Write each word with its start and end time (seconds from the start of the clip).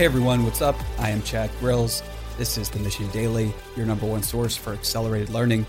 Hey 0.00 0.06
everyone, 0.06 0.44
what's 0.44 0.62
up? 0.62 0.76
I 0.98 1.10
am 1.10 1.20
Chad 1.20 1.50
Grills. 1.60 2.02
This 2.38 2.56
is 2.56 2.70
the 2.70 2.78
Mission 2.78 3.06
Daily, 3.10 3.52
your 3.76 3.84
number 3.84 4.06
one 4.06 4.22
source 4.22 4.56
for 4.56 4.72
accelerated 4.72 5.28
learning. 5.28 5.66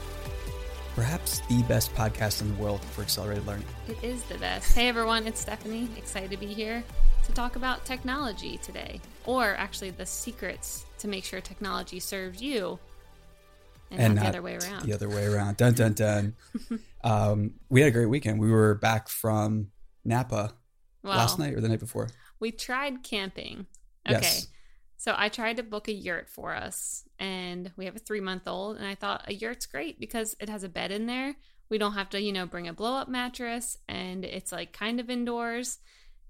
Perhaps 0.95 1.41
the 1.49 1.61
best 1.63 1.93
podcast 1.95 2.39
in 2.39 2.47
the 2.47 2.53
world 2.53 2.81
for 2.81 3.01
accelerated 3.01 3.45
learning. 3.45 3.65
It 3.89 4.01
is 4.01 4.23
the 4.23 4.37
best. 4.37 4.73
Hey 4.73 4.87
everyone, 4.87 5.27
it's 5.27 5.41
Stephanie. 5.41 5.89
Excited 5.97 6.31
to 6.31 6.37
be 6.37 6.45
here 6.45 6.81
to 7.25 7.33
talk 7.33 7.57
about 7.57 7.83
technology 7.83 8.57
today, 8.59 9.01
or 9.25 9.53
actually 9.57 9.89
the 9.89 10.05
secrets 10.05 10.85
to 10.99 11.09
make 11.09 11.25
sure 11.25 11.41
technology 11.41 11.99
serves 11.99 12.41
you 12.41 12.79
and, 13.91 13.99
And 13.99 14.15
not, 14.15 14.21
not 14.21 14.31
the 14.31 14.37
other 14.37 14.41
way 14.43 14.57
around. 14.59 14.85
The 14.85 14.93
other 14.93 15.09
way 15.09 15.25
around. 15.25 15.57
Dun 15.57 15.73
dun 15.73 15.91
dun. 15.91 16.35
um, 17.03 17.55
we 17.67 17.81
had 17.81 17.89
a 17.89 17.91
great 17.91 18.05
weekend. 18.05 18.39
We 18.39 18.49
were 18.49 18.75
back 18.75 19.09
from 19.09 19.71
Napa 20.05 20.53
last 21.03 21.37
night 21.37 21.53
or 21.53 21.59
the 21.59 21.67
night 21.67 21.81
before. 21.81 22.07
we 22.39 22.53
tried 22.53 23.03
camping. 23.03 23.67
Okay. 24.17 24.21
Yes. 24.21 24.47
So 24.97 25.15
I 25.17 25.29
tried 25.29 25.57
to 25.57 25.63
book 25.63 25.87
a 25.87 25.93
yurt 25.93 26.29
for 26.29 26.53
us, 26.53 27.03
and 27.17 27.71
we 27.75 27.85
have 27.85 27.95
a 27.95 27.99
three 27.99 28.21
month 28.21 28.47
old, 28.47 28.77
and 28.77 28.85
I 28.85 28.95
thought 28.95 29.25
a 29.27 29.33
yurt's 29.33 29.65
great 29.65 29.99
because 29.99 30.35
it 30.39 30.47
has 30.47 30.63
a 30.63 30.69
bed 30.69 30.91
in 30.91 31.07
there. 31.07 31.35
We 31.69 31.77
don't 31.77 31.93
have 31.93 32.09
to, 32.11 32.21
you 32.21 32.31
know, 32.31 32.45
bring 32.45 32.67
a 32.67 32.73
blow 32.73 32.95
up 32.95 33.09
mattress, 33.09 33.77
and 33.87 34.23
it's 34.23 34.51
like 34.51 34.73
kind 34.73 34.99
of 34.99 35.09
indoors. 35.09 35.79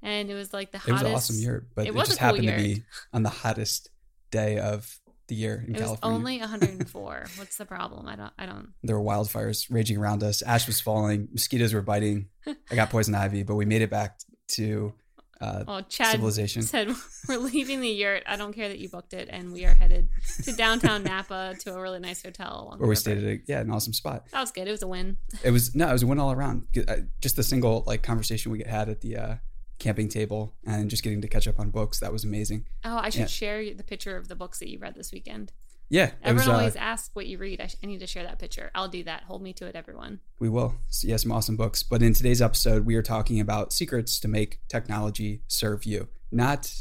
And 0.02 0.31
it 0.31 0.36
was 0.36 0.53
like 0.53 0.72
the 0.72 0.77
hottest. 0.77 0.89
It 0.89 1.03
was 1.03 1.12
an 1.12 1.16
awesome 1.16 1.36
yurt, 1.39 1.67
but 1.75 1.86
it 1.86 1.89
it, 1.89 1.95
was 1.95 2.08
just 2.08 2.20
cool 2.20 2.27
happened 2.30 2.48
to 2.48 2.55
be 2.55 2.84
on 3.13 3.23
the 3.23 3.30
hottest 3.30 3.89
day 4.31 4.58
of 4.58 5.00
the 5.27 5.36
year 5.36 5.63
in 5.67 5.75
It 5.75 5.80
was 5.80 6.00
California. 6.00 6.17
only 6.17 6.39
104. 6.39 7.25
What's 7.36 7.58
the 7.58 7.66
problem? 7.66 8.08
I 8.08 8.16
don't. 8.16 8.34
I 8.38 8.45
don't. 8.45 8.70
there 8.84 9.00
were 9.00 9.05
wildfires 9.05 9.67
raging 9.70 9.98
around 9.98 10.23
us. 10.23 10.41
Ash 10.41 10.66
was 10.66 10.80
falling. 10.80 11.27
Mosquitoes 11.31 11.73
were 11.73 11.81
biting. 11.81 12.30
I 12.48 12.75
got 12.75 12.89
poison 12.89 13.16
ivy, 13.16 13.44
but 13.44 13.55
we 13.55 13.66
made 13.66 13.81
it 13.81 13.89
back 13.89 14.20
to 14.50 14.94
uh, 15.41 15.63
Oh, 15.68 15.81
Chad 15.81 16.12
civilization. 16.13 16.62
said 16.62 16.90
we're 17.28 17.38
leaving 17.38 17.81
the 17.81 17.89
yurt. 17.89 18.23
I 18.28 18.36
don't 18.38 18.53
care 18.53 18.70
that 18.70 18.80
you 18.80 18.88
booked 18.89 19.14
it, 19.14 19.28
and 19.31 19.52
we 19.52 19.66
are 19.66 19.73
headed 19.73 20.08
to 20.44 20.53
downtown 20.53 21.03
Napa 21.03 21.56
to 21.61 21.75
a 21.75 21.81
really 21.81 22.00
nice 22.00 22.22
hotel. 22.23 22.66
along 22.67 22.80
where 22.80 22.88
we 22.89 22.95
stayed 22.95 23.17
at 23.17 23.23
a, 23.23 23.39
yeah, 23.47 23.59
an 23.62 23.72
awesome 23.72 23.94
spot. 23.94 24.28
That 24.31 24.39
was 24.42 24.52
good. 24.52 24.67
It 24.67 24.72
was 24.72 24.84
a 24.84 24.88
win. 24.88 25.17
It 25.44 25.52
was 25.52 25.73
no, 25.75 25.89
it 25.89 25.94
was 25.94 26.03
a 26.03 26.08
win 26.08 26.19
all 26.19 26.31
around. 26.31 26.67
Uh, 26.88 26.97
Just 27.22 27.36
the 27.36 27.44
single 27.44 27.84
like 27.88 28.03
conversation 28.03 28.52
we 28.52 28.64
had 28.66 28.88
at 28.89 29.02
the 29.02 29.17
uh, 29.17 29.36
camping 29.80 30.09
table, 30.09 30.53
and 30.66 30.89
just 30.89 31.02
getting 31.03 31.22
to 31.22 31.28
catch 31.28 31.47
up 31.47 31.59
on 31.59 31.72
books. 31.72 32.00
That 32.00 32.12
was 32.14 32.23
amazing. 32.23 32.67
Oh, 32.86 32.97
I 32.97 33.09
should 33.09 33.22
Yeah. 33.22 33.25
share 33.28 33.73
the 33.73 33.84
picture 33.84 34.16
of 34.16 34.28
the 34.28 34.36
books 34.36 34.59
that 34.59 34.69
you 34.69 34.78
read 34.80 34.95
this 34.95 35.12
weekend. 35.12 35.52
Yeah, 35.92 36.11
Everyone 36.23 36.36
was. 36.36 36.47
Uh, 36.47 36.52
always 36.53 36.75
asks 36.78 37.09
what 37.14 37.28
you 37.28 37.38
read. 37.38 37.59
I, 37.59 37.67
sh- 37.67 37.75
I 37.84 37.86
need 37.86 38.00
to 38.00 38.08
share 38.08 38.23
that 38.23 38.39
picture. 38.39 38.72
I'll 38.73 38.88
do 38.88 39.03
that. 39.03 39.23
Hold 39.23 39.42
me 39.42 39.52
to 39.53 39.66
it, 39.66 39.75
everyone. 39.75 40.22
we 40.39 40.47
will. 40.47 40.75
So, 40.88 41.06
yeah, 41.09 41.17
some 41.17 41.34
awesome 41.34 41.58
books. 41.58 41.84
But 41.84 42.02
in 42.02 42.14
today's 42.14 42.42
episode, 42.42 42.86
we 42.86 42.95
are 42.95 43.02
talking 43.02 43.42
about 43.42 43.73
secrets 43.73 44.17
to 44.22 44.30
make 44.30 44.59
technology 44.69 45.42
serve 45.47 45.84
you. 45.84 46.08
Not, 46.31 46.73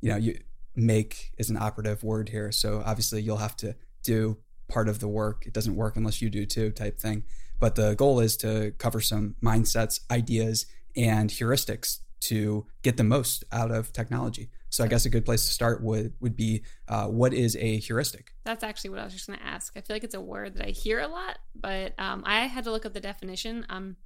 you 0.00 0.10
know, 0.10 0.16
you 0.16 0.40
make 0.74 1.30
is 1.38 1.48
an 1.48 1.56
operative 1.58 2.02
word 2.02 2.30
here. 2.30 2.50
So 2.50 2.82
obviously, 2.84 3.22
you'll 3.22 3.36
have 3.36 3.56
to 3.58 3.76
do 4.02 4.38
part 4.68 4.88
of 4.88 4.98
the 4.98 5.08
work. 5.08 5.44
It 5.46 5.52
doesn't 5.52 5.76
work 5.76 5.96
unless 5.96 6.20
you 6.20 6.28
do 6.28 6.44
too, 6.44 6.72
type 6.72 6.98
thing. 6.98 7.22
But 7.60 7.76
the 7.76 7.94
goal 7.94 8.18
is 8.18 8.36
to 8.38 8.72
cover 8.78 9.00
some 9.00 9.36
mindsets, 9.40 10.00
ideas, 10.10 10.66
and 10.96 11.30
heuristics 11.30 11.98
to 12.22 12.66
get 12.82 12.96
the 12.96 13.04
most 13.04 13.44
out 13.52 13.70
of 13.70 13.92
technology. 13.92 14.50
So 14.70 14.84
I 14.84 14.86
guess 14.86 15.04
a 15.04 15.10
good 15.10 15.24
place 15.24 15.46
to 15.46 15.52
start 15.52 15.82
would 15.82 16.14
would 16.20 16.36
be 16.36 16.62
uh, 16.88 17.06
what 17.06 17.34
is 17.34 17.56
a 17.56 17.78
heuristic? 17.78 18.32
That's 18.44 18.64
actually 18.64 18.90
what 18.90 19.00
I 19.00 19.04
was 19.04 19.12
just 19.12 19.26
going 19.26 19.38
to 19.38 19.44
ask. 19.44 19.72
I 19.76 19.80
feel 19.80 19.96
like 19.96 20.04
it's 20.04 20.14
a 20.14 20.20
word 20.20 20.54
that 20.54 20.66
I 20.66 20.70
hear 20.70 21.00
a 21.00 21.08
lot, 21.08 21.38
but 21.54 21.94
um, 21.98 22.22
I 22.24 22.46
had 22.46 22.64
to 22.64 22.70
look 22.70 22.86
up 22.86 22.94
the 22.94 23.00
definition. 23.00 23.66
Um, 23.68 23.96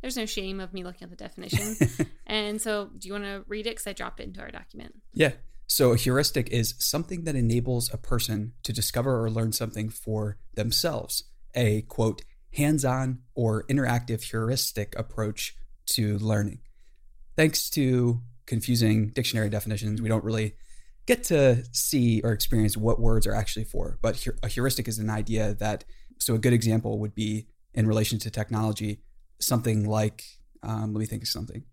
there's 0.00 0.16
no 0.16 0.26
shame 0.26 0.60
of 0.60 0.72
me 0.72 0.84
looking 0.84 1.04
up 1.04 1.10
the 1.10 1.16
definition. 1.16 1.76
and 2.26 2.60
so, 2.60 2.90
do 2.98 3.08
you 3.08 3.14
want 3.14 3.24
to 3.24 3.44
read 3.48 3.66
it? 3.66 3.70
Because 3.70 3.86
I 3.86 3.92
dropped 3.92 4.20
it 4.20 4.24
into 4.24 4.40
our 4.40 4.50
document. 4.50 4.94
Yeah. 5.12 5.32
So 5.66 5.92
a 5.92 5.96
heuristic 5.96 6.50
is 6.50 6.74
something 6.78 7.24
that 7.24 7.34
enables 7.34 7.92
a 7.92 7.96
person 7.96 8.52
to 8.62 8.72
discover 8.72 9.24
or 9.24 9.30
learn 9.30 9.52
something 9.52 9.88
for 9.88 10.36
themselves. 10.54 11.24
A 11.54 11.82
quote, 11.82 12.22
hands 12.54 12.84
on 12.84 13.20
or 13.34 13.64
interactive 13.64 14.22
heuristic 14.22 14.94
approach 14.98 15.56
to 15.86 16.18
learning. 16.18 16.60
Thanks 17.36 17.70
to 17.70 18.20
confusing 18.46 19.08
dictionary 19.08 19.48
definitions, 19.48 20.02
we 20.02 20.08
don't 20.08 20.24
really 20.24 20.54
get 21.06 21.24
to 21.24 21.64
see 21.72 22.20
or 22.22 22.32
experience 22.32 22.76
what 22.76 23.00
words 23.00 23.26
are 23.26 23.34
actually 23.34 23.64
for. 23.64 23.98
But 24.02 24.26
a 24.42 24.48
heuristic 24.48 24.88
is 24.88 24.98
an 24.98 25.10
idea 25.10 25.54
that, 25.54 25.84
so 26.18 26.34
a 26.34 26.38
good 26.38 26.52
example 26.52 26.98
would 27.00 27.14
be 27.14 27.48
in 27.74 27.86
relation 27.86 28.18
to 28.20 28.30
technology, 28.30 29.02
something 29.40 29.88
like, 29.88 30.24
um, 30.62 30.92
let 30.92 31.00
me 31.00 31.06
think 31.06 31.22
of 31.22 31.28
something. 31.28 31.64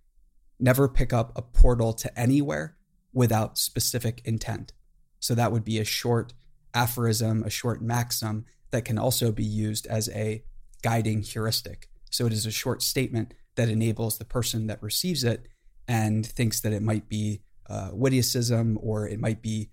Never 0.60 0.88
pick 0.88 1.14
up 1.14 1.32
a 1.36 1.42
portal 1.42 1.94
to 1.94 2.20
anywhere 2.20 2.78
without 3.14 3.58
specific 3.58 4.22
intent. 4.26 4.74
So 5.20 5.36
that 5.36 5.52
would 5.52 5.64
be 5.64 5.80
a 5.80 5.86
short 5.86 6.34
aphorism, 6.74 7.44
a 7.44 7.50
short 7.50 7.82
maxim 7.82 8.46
that 8.72 8.86
can 8.86 8.98
also 8.98 9.32
be 9.32 9.44
used 9.44 9.88
as 9.88 10.10
a 10.10 10.44
guiding 10.82 11.22
heuristic. 11.22 11.90
So 12.10 12.26
it 12.26 12.34
is 12.34 12.46
a 12.46 12.52
short 12.52 12.82
statement 12.82 13.34
that 13.56 13.70
enables 13.70 14.18
the 14.18 14.26
person 14.26 14.68
that 14.68 14.82
receives 14.82 15.24
it 15.24 15.48
and 15.90 16.26
thinks 16.26 16.62
that 16.62 16.72
it 16.72 16.82
might 16.82 17.10
be 17.10 17.42
uh, 17.70 17.90
witticism 17.92 18.80
or 18.82 19.08
it 19.08 19.20
might 19.20 19.42
be 19.42 19.70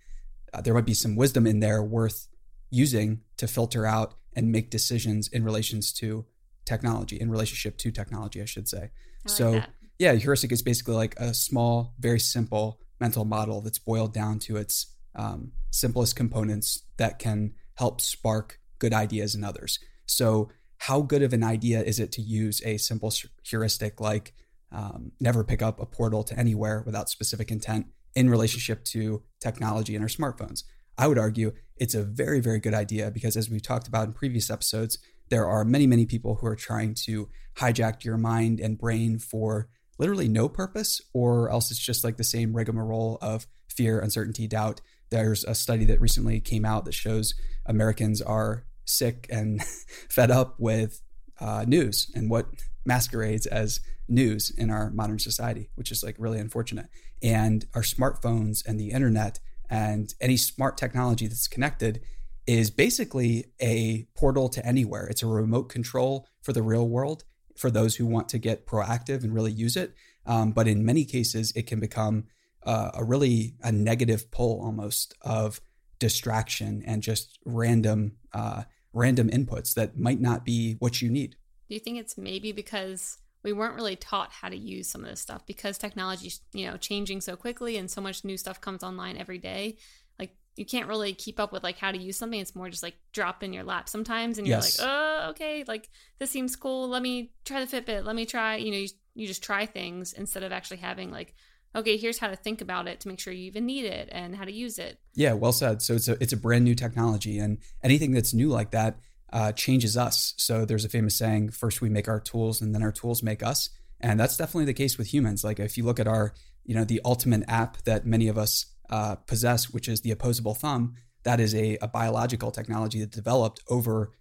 uh, 0.52 0.60
there 0.60 0.74
might 0.74 0.84
be 0.84 0.94
some 0.94 1.14
wisdom 1.14 1.46
in 1.46 1.60
there 1.60 1.82
worth 1.82 2.26
using 2.70 3.20
to 3.36 3.46
filter 3.46 3.86
out 3.86 4.14
and 4.34 4.50
make 4.50 4.70
decisions 4.70 5.28
in 5.28 5.44
relations 5.44 5.92
to 5.92 6.26
technology 6.64 7.20
in 7.20 7.30
relationship 7.30 7.78
to 7.78 7.92
technology 7.92 8.42
i 8.42 8.44
should 8.44 8.68
say 8.68 8.90
I 9.24 9.28
so 9.28 9.62
yeah, 9.98 10.12
heuristic 10.14 10.52
is 10.52 10.62
basically 10.62 10.94
like 10.94 11.18
a 11.18 11.32
small, 11.32 11.94
very 11.98 12.20
simple 12.20 12.80
mental 13.00 13.24
model 13.24 13.60
that's 13.60 13.78
boiled 13.78 14.12
down 14.12 14.38
to 14.40 14.56
its 14.56 14.86
um, 15.14 15.52
simplest 15.70 16.16
components 16.16 16.82
that 16.98 17.18
can 17.18 17.54
help 17.74 18.00
spark 18.00 18.60
good 18.78 18.92
ideas 18.92 19.34
in 19.34 19.44
others. 19.44 19.78
So, 20.06 20.50
how 20.78 21.00
good 21.00 21.22
of 21.22 21.32
an 21.32 21.42
idea 21.42 21.82
is 21.82 21.98
it 21.98 22.12
to 22.12 22.22
use 22.22 22.60
a 22.64 22.76
simple 22.76 23.12
heuristic 23.42 23.98
like 23.98 24.34
um, 24.72 25.12
never 25.20 25.44
pick 25.44 25.62
up 25.62 25.80
a 25.80 25.86
portal 25.86 26.22
to 26.24 26.38
anywhere 26.38 26.82
without 26.84 27.08
specific 27.08 27.50
intent 27.50 27.86
in 28.14 28.30
relationship 28.30 28.84
to 28.84 29.22
technology 29.40 29.94
and 29.94 30.02
our 30.02 30.08
smartphones? 30.08 30.64
I 30.98 31.06
would 31.06 31.18
argue 31.18 31.52
it's 31.76 31.94
a 31.94 32.02
very, 32.02 32.40
very 32.40 32.58
good 32.58 32.74
idea 32.74 33.10
because, 33.10 33.36
as 33.36 33.50
we've 33.50 33.62
talked 33.62 33.88
about 33.88 34.06
in 34.06 34.14
previous 34.14 34.50
episodes, 34.50 34.98
there 35.28 35.46
are 35.46 35.64
many, 35.64 35.86
many 35.86 36.06
people 36.06 36.36
who 36.36 36.46
are 36.46 36.56
trying 36.56 36.94
to 37.04 37.28
hijack 37.58 38.04
your 38.04 38.16
mind 38.16 38.60
and 38.60 38.78
brain 38.78 39.18
for 39.18 39.68
literally 39.98 40.28
no 40.28 40.48
purpose, 40.48 41.00
or 41.12 41.50
else 41.50 41.70
it's 41.70 41.80
just 41.80 42.04
like 42.04 42.16
the 42.16 42.24
same 42.24 42.54
rigmarole 42.54 43.18
of 43.20 43.46
fear, 43.68 43.98
uncertainty, 44.00 44.46
doubt. 44.46 44.80
There's 45.10 45.44
a 45.44 45.54
study 45.54 45.84
that 45.86 46.00
recently 46.00 46.40
came 46.40 46.64
out 46.64 46.84
that 46.84 46.94
shows 46.94 47.34
Americans 47.64 48.20
are 48.22 48.64
sick 48.84 49.26
and 49.30 49.62
fed 50.08 50.30
up 50.30 50.56
with 50.58 51.02
uh, 51.40 51.64
news 51.66 52.10
and 52.14 52.30
what 52.30 52.46
masquerades 52.84 53.46
as 53.46 53.80
news 54.08 54.50
in 54.50 54.70
our 54.70 54.90
modern 54.90 55.18
society, 55.18 55.70
which 55.74 55.90
is 55.90 56.02
like 56.02 56.16
really 56.18 56.38
unfortunate. 56.38 56.88
And 57.22 57.66
our 57.74 57.82
smartphones 57.82 58.66
and 58.66 58.78
the 58.78 58.90
internet 58.90 59.40
and 59.68 60.14
any 60.20 60.36
smart 60.36 60.76
technology 60.76 61.26
that's 61.26 61.48
connected 61.48 62.00
is 62.46 62.70
basically 62.70 63.46
a 63.60 64.06
portal 64.14 64.48
to 64.48 64.64
anywhere. 64.64 65.06
It's 65.06 65.22
a 65.22 65.26
remote 65.26 65.64
control 65.64 66.28
for 66.42 66.52
the 66.52 66.62
real 66.62 66.88
world 66.88 67.24
for 67.56 67.70
those 67.70 67.96
who 67.96 68.06
want 68.06 68.28
to 68.28 68.38
get 68.38 68.66
proactive 68.66 69.24
and 69.24 69.34
really 69.34 69.52
use 69.52 69.76
it. 69.76 69.94
Um, 70.26 70.52
but 70.52 70.68
in 70.68 70.84
many 70.84 71.04
cases, 71.04 71.52
it 71.56 71.66
can 71.66 71.80
become 71.80 72.24
uh, 72.62 72.90
a 72.94 73.04
really 73.04 73.54
a 73.62 73.72
negative 73.72 74.30
pull 74.30 74.60
almost 74.60 75.14
of 75.22 75.60
distraction 75.98 76.82
and 76.86 77.02
just 77.02 77.38
random 77.44 78.16
uh, 78.32 78.64
random 78.92 79.28
inputs 79.30 79.74
that 79.74 79.98
might 79.98 80.20
not 80.20 80.44
be 80.44 80.74
what 80.78 81.00
you 81.00 81.10
need. 81.10 81.36
Do 81.68 81.74
you 81.74 81.80
think 81.80 81.98
it's 81.98 82.16
maybe 82.16 82.52
because 82.52 83.18
we 83.46 83.52
weren't 83.52 83.76
really 83.76 83.94
taught 83.96 84.32
how 84.32 84.48
to 84.48 84.56
use 84.56 84.88
some 84.90 85.04
of 85.04 85.08
this 85.08 85.20
stuff 85.20 85.46
because 85.46 85.78
technology's 85.78 86.40
you 86.52 86.66
know 86.68 86.76
changing 86.76 87.20
so 87.20 87.36
quickly 87.36 87.76
and 87.76 87.88
so 87.88 88.00
much 88.00 88.24
new 88.24 88.36
stuff 88.36 88.60
comes 88.60 88.82
online 88.82 89.16
every 89.16 89.38
day? 89.38 89.76
Like 90.18 90.34
you 90.56 90.66
can't 90.66 90.88
really 90.88 91.12
keep 91.14 91.38
up 91.38 91.52
with 91.52 91.62
like 91.62 91.78
how 91.78 91.92
to 91.92 91.98
use 91.98 92.16
something. 92.16 92.40
It's 92.40 92.56
more 92.56 92.68
just 92.68 92.82
like 92.82 92.96
drop 93.12 93.44
in 93.44 93.52
your 93.52 93.62
lap 93.62 93.88
sometimes, 93.88 94.36
and 94.38 94.46
you're 94.48 94.56
Yes. 94.56 94.80
like, 94.80 94.88
oh, 94.90 95.28
okay, 95.30 95.64
like 95.68 95.88
this 96.18 96.30
seems 96.30 96.56
cool. 96.56 96.88
Let 96.88 97.02
me 97.02 97.30
try 97.44 97.64
the 97.64 97.70
Fitbit. 97.80 98.04
Let 98.04 98.16
me 98.16 98.26
try. 98.26 98.56
You 98.56 98.72
know, 98.72 98.78
you, 98.78 98.88
you 99.14 99.26
just 99.28 99.44
try 99.44 99.64
things 99.64 100.12
instead 100.12 100.42
of 100.42 100.50
actually 100.52 100.78
having 100.78 101.12
like, 101.12 101.32
okay, 101.74 101.96
here's 101.96 102.18
how 102.18 102.28
to 102.28 102.36
think 102.36 102.60
about 102.60 102.88
it 102.88 102.98
to 103.00 103.08
make 103.08 103.20
sure 103.20 103.32
you 103.32 103.44
even 103.44 103.64
need 103.64 103.84
it 103.84 104.08
and 104.10 104.34
how 104.34 104.44
to 104.44 104.52
use 104.52 104.78
it. 104.80 104.98
Yeah, 105.14 105.34
well 105.34 105.52
said. 105.52 105.82
So 105.82 105.94
it's 105.94 106.08
a 106.08 106.20
it's 106.20 106.32
a 106.32 106.36
brand 106.36 106.64
new 106.64 106.74
technology, 106.74 107.38
and 107.38 107.58
anything 107.82 108.10
that's 108.10 108.34
new 108.34 108.48
like 108.48 108.72
that 108.72 108.98
uh, 109.32 109.52
changes 109.52 109.96
us. 109.96 110.34
So 110.36 110.64
there's 110.64 110.84
a 110.84 110.88
famous 110.88 111.16
saying: 111.16 111.50
first 111.50 111.80
we 111.80 111.88
make 111.88 112.08
our 112.08 112.20
tools, 112.20 112.60
and 112.60 112.74
then 112.74 112.82
our 112.82 112.92
tools 112.92 113.22
make 113.22 113.42
us. 113.42 113.70
And 114.00 114.20
that's 114.20 114.36
definitely 114.36 114.66
the 114.66 114.74
case 114.74 114.98
with 114.98 115.12
humans. 115.12 115.42
Like 115.42 115.58
if 115.58 115.76
you 115.76 115.84
look 115.84 115.98
at 115.98 116.06
our, 116.06 116.34
you 116.64 116.74
know, 116.74 116.84
the 116.84 117.00
ultimate 117.04 117.44
app 117.48 117.82
that 117.84 118.06
many 118.06 118.28
of 118.28 118.36
us 118.36 118.66
uh, 118.90 119.16
possess, 119.26 119.70
which 119.70 119.88
is 119.88 120.02
the 120.02 120.10
opposable 120.10 120.54
thumb, 120.54 120.94
that 121.22 121.40
is 121.40 121.54
a, 121.54 121.78
a 121.80 121.88
biological 121.88 122.50
technology 122.50 123.00
that 123.00 123.10
developed 123.10 123.60
over, 123.68 124.12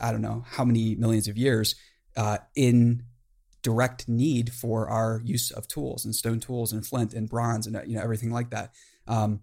I 0.00 0.12
don't 0.12 0.22
know 0.22 0.44
how 0.46 0.64
many 0.64 0.96
millions 0.96 1.28
of 1.28 1.38
years, 1.38 1.76
uh, 2.16 2.38
in 2.54 3.04
direct 3.62 4.08
need 4.08 4.52
for 4.52 4.88
our 4.88 5.22
use 5.24 5.50
of 5.50 5.68
tools 5.68 6.04
and 6.04 6.14
stone 6.14 6.40
tools 6.40 6.72
and 6.72 6.84
flint 6.84 7.14
and 7.14 7.28
bronze 7.28 7.66
and 7.66 7.80
you 7.86 7.96
know 7.96 8.02
everything 8.02 8.32
like 8.32 8.50
that. 8.50 8.72
Um, 9.06 9.40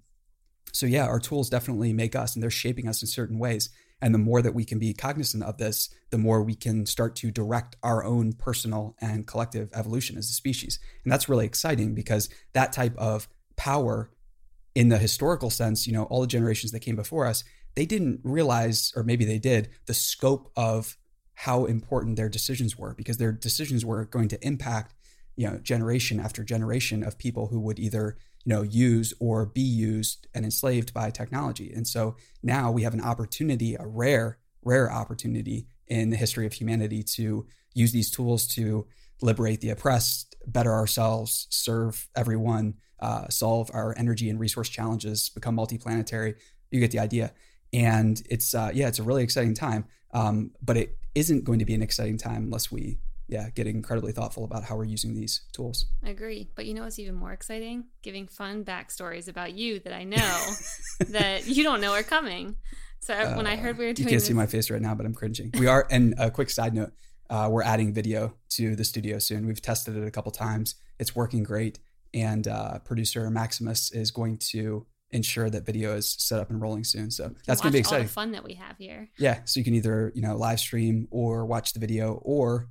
So 0.74 0.86
yeah, 0.86 1.08
our 1.08 1.20
tools 1.20 1.50
definitely 1.50 1.94
make 1.94 2.16
us 2.16 2.36
and 2.36 2.44
they're 2.44 2.52
shaping 2.52 2.88
us 2.88 3.02
in 3.02 3.08
certain 3.08 3.40
ways. 3.40 3.70
And 4.02 4.14
the 4.14 4.20
more 4.20 4.42
that 4.42 4.54
we 4.54 4.64
can 4.64 4.78
be 4.78 4.94
cognizant 4.94 5.44
of 5.44 5.58
this, 5.58 5.90
the 6.12 6.18
more 6.18 6.44
we 6.44 6.56
can 6.56 6.86
start 6.86 7.16
to 7.18 7.32
direct 7.32 7.76
our 7.82 8.04
own 8.04 8.34
personal 8.34 8.96
and 9.02 9.26
collective 9.26 9.70
evolution 9.74 10.18
as 10.18 10.30
a 10.30 10.34
species. 10.34 10.80
And 11.04 11.12
that's 11.12 11.28
really 11.28 11.46
exciting 11.46 11.96
because 11.96 12.30
that 12.54 12.74
type 12.74 12.96
of 12.98 13.28
power 13.56 14.12
in 14.76 14.90
the 14.90 15.00
historical 15.00 15.50
sense, 15.50 15.88
you 15.88 15.94
know, 15.94 16.04
all 16.04 16.22
the 16.22 16.28
generations 16.28 16.72
that 16.72 16.82
came 16.82 16.96
before 16.96 17.26
us, 17.26 17.44
they 17.76 17.86
didn't 17.86 18.20
realize, 18.24 18.94
or 18.96 19.04
maybe 19.04 19.26
they 19.26 19.40
did, 19.40 19.70
the 19.88 19.94
scope 19.94 20.52
of 20.56 20.98
how 21.34 21.66
important 21.66 22.16
their 22.16 22.30
decisions 22.30 22.78
were 22.78 22.94
because 22.94 23.18
their 23.18 23.32
decisions 23.32 23.84
were 23.84 24.06
going 24.06 24.28
to 24.28 24.46
impact, 24.46 24.94
you 25.36 25.48
know, 25.48 25.58
generation 25.58 26.20
after 26.20 26.44
generation 26.44 27.04
of 27.04 27.18
people 27.18 27.48
who 27.48 27.60
would 27.60 27.80
either 27.80 28.18
you 28.48 28.54
know 28.54 28.62
use 28.62 29.14
or 29.20 29.46
be 29.46 29.62
used 29.62 30.26
and 30.34 30.46
enslaved 30.46 30.94
by 30.94 31.10
technology. 31.10 31.74
And 31.76 31.86
so 31.86 32.16
now 32.42 32.72
we 32.72 32.84
have 32.84 32.94
an 32.94 33.02
opportunity 33.02 33.76
a 33.76 33.86
rare 33.86 34.40
rare 34.64 34.90
opportunity 34.92 35.68
in 35.88 36.12
the 36.12 36.18
history 36.18 36.46
of 36.46 36.54
humanity 36.54 37.04
to 37.04 37.46
use 37.74 37.92
these 37.92 38.10
tools 38.10 38.48
to 38.48 38.88
liberate 39.22 39.60
the 39.60 39.70
oppressed 39.70 40.36
better 40.48 40.72
ourselves 40.72 41.48
serve 41.50 42.08
everyone 42.16 42.76
uh, 43.02 43.28
solve 43.28 43.70
our 43.74 43.94
energy 43.98 44.30
and 44.30 44.40
resource 44.40 44.70
challenges 44.70 45.30
become 45.30 45.58
multiplanetary. 45.58 46.36
You 46.72 46.80
get 46.80 46.92
the 46.92 47.00
idea. 47.00 47.34
And 47.74 48.22
it's 48.30 48.56
uh, 48.56 48.72
yeah 48.74 48.88
it's 48.88 49.00
a 49.00 49.04
really 49.04 49.24
exciting 49.24 49.56
time. 49.56 49.86
Um, 50.14 50.52
but 50.62 50.78
it 50.78 50.98
isn't 51.16 51.44
going 51.44 51.60
to 51.60 51.66
be 51.66 51.74
an 51.74 51.82
exciting 51.82 52.18
time 52.18 52.44
unless 52.46 52.72
we 52.72 53.00
yeah, 53.28 53.50
getting 53.50 53.76
incredibly 53.76 54.14
thoughtful 54.14 54.46
about 54.46 54.64
how 54.64 54.76
we're 54.76 54.86
using 54.86 55.14
these 55.14 55.42
tools. 55.52 55.86
I 56.04 56.10
agree. 56.10 56.50
But 56.56 56.66
you 56.66 56.74
know 56.74 56.84
what's 56.84 57.00
even 57.00 57.16
more 57.16 57.34
exciting? 57.34 57.86
Giving 58.02 58.28
fun 58.28 58.64
backstories 58.64 59.28
about 59.28 59.54
you 59.54 59.80
that 59.80 59.94
I 59.94 60.04
know 60.06 60.46
that 61.10 61.48
you 61.48 61.64
don't 61.64 61.82
know 61.82 61.94
are 61.94 62.04
coming. 62.04 62.56
So 63.00 63.14
uh, 63.14 63.36
when 63.36 63.46
I 63.46 63.56
heard 63.56 63.78
we 63.78 63.86
were 63.86 63.94
doing 63.94 64.08
You 64.08 64.12
can't 64.12 64.22
this, 64.22 64.28
see 64.28 64.34
my 64.34 64.48
face 64.48 64.70
right 64.70 64.82
now, 64.82 64.96
but 64.96 65.06
I'm 65.06 65.14
cringing. 65.14 65.52
We 65.58 65.68
are, 65.68 65.86
and 65.92 66.16
a 66.18 66.32
quick 66.32 66.50
side 66.50 66.74
note, 66.74 66.94
uh, 67.30 67.50
we're 67.52 67.64
adding 67.64 67.94
video 67.94 68.34
to 68.50 68.76
the 68.76 68.84
studio 68.84 69.20
soon. 69.20 69.46
We've 69.46 69.62
tested 69.62 69.98
it 69.98 70.08
a 70.08 70.12
couple 70.12 70.32
times. 70.32 70.76
It's 70.98 71.16
working 71.16 71.44
great. 71.44 71.80
And 72.14 72.48
uh, 72.48 72.80
producer 72.80 73.30
Maximus 73.30 73.92
is 73.92 74.12
going 74.12 74.38
to 74.52 74.86
ensure 75.12 75.50
that 75.50 75.66
video 75.66 75.96
is 75.96 76.12
set 76.18 76.40
up 76.40 76.50
and 76.50 76.62
rolling 76.62 76.84
soon. 76.84 77.12
So 77.12 77.34
that's 77.46 77.62
going 77.62 77.72
to 77.72 77.76
be 77.76 77.80
exciting. 77.80 78.04
All 78.04 78.08
the 78.08 78.14
fun 78.14 78.32
that 78.32 78.44
we 78.44 78.56
have 78.56 78.78
here. 78.78 79.10
Yeah. 79.18 79.42
So 79.46 79.60
you 79.60 79.64
can 79.64 79.74
either, 79.76 80.12
you 80.16 80.22
know, 80.22 80.36
live 80.36 80.60
stream 80.60 81.08
or 81.12 81.46
watch 81.46 81.74
the 81.74 81.80
video 81.80 82.14
or 82.24 82.70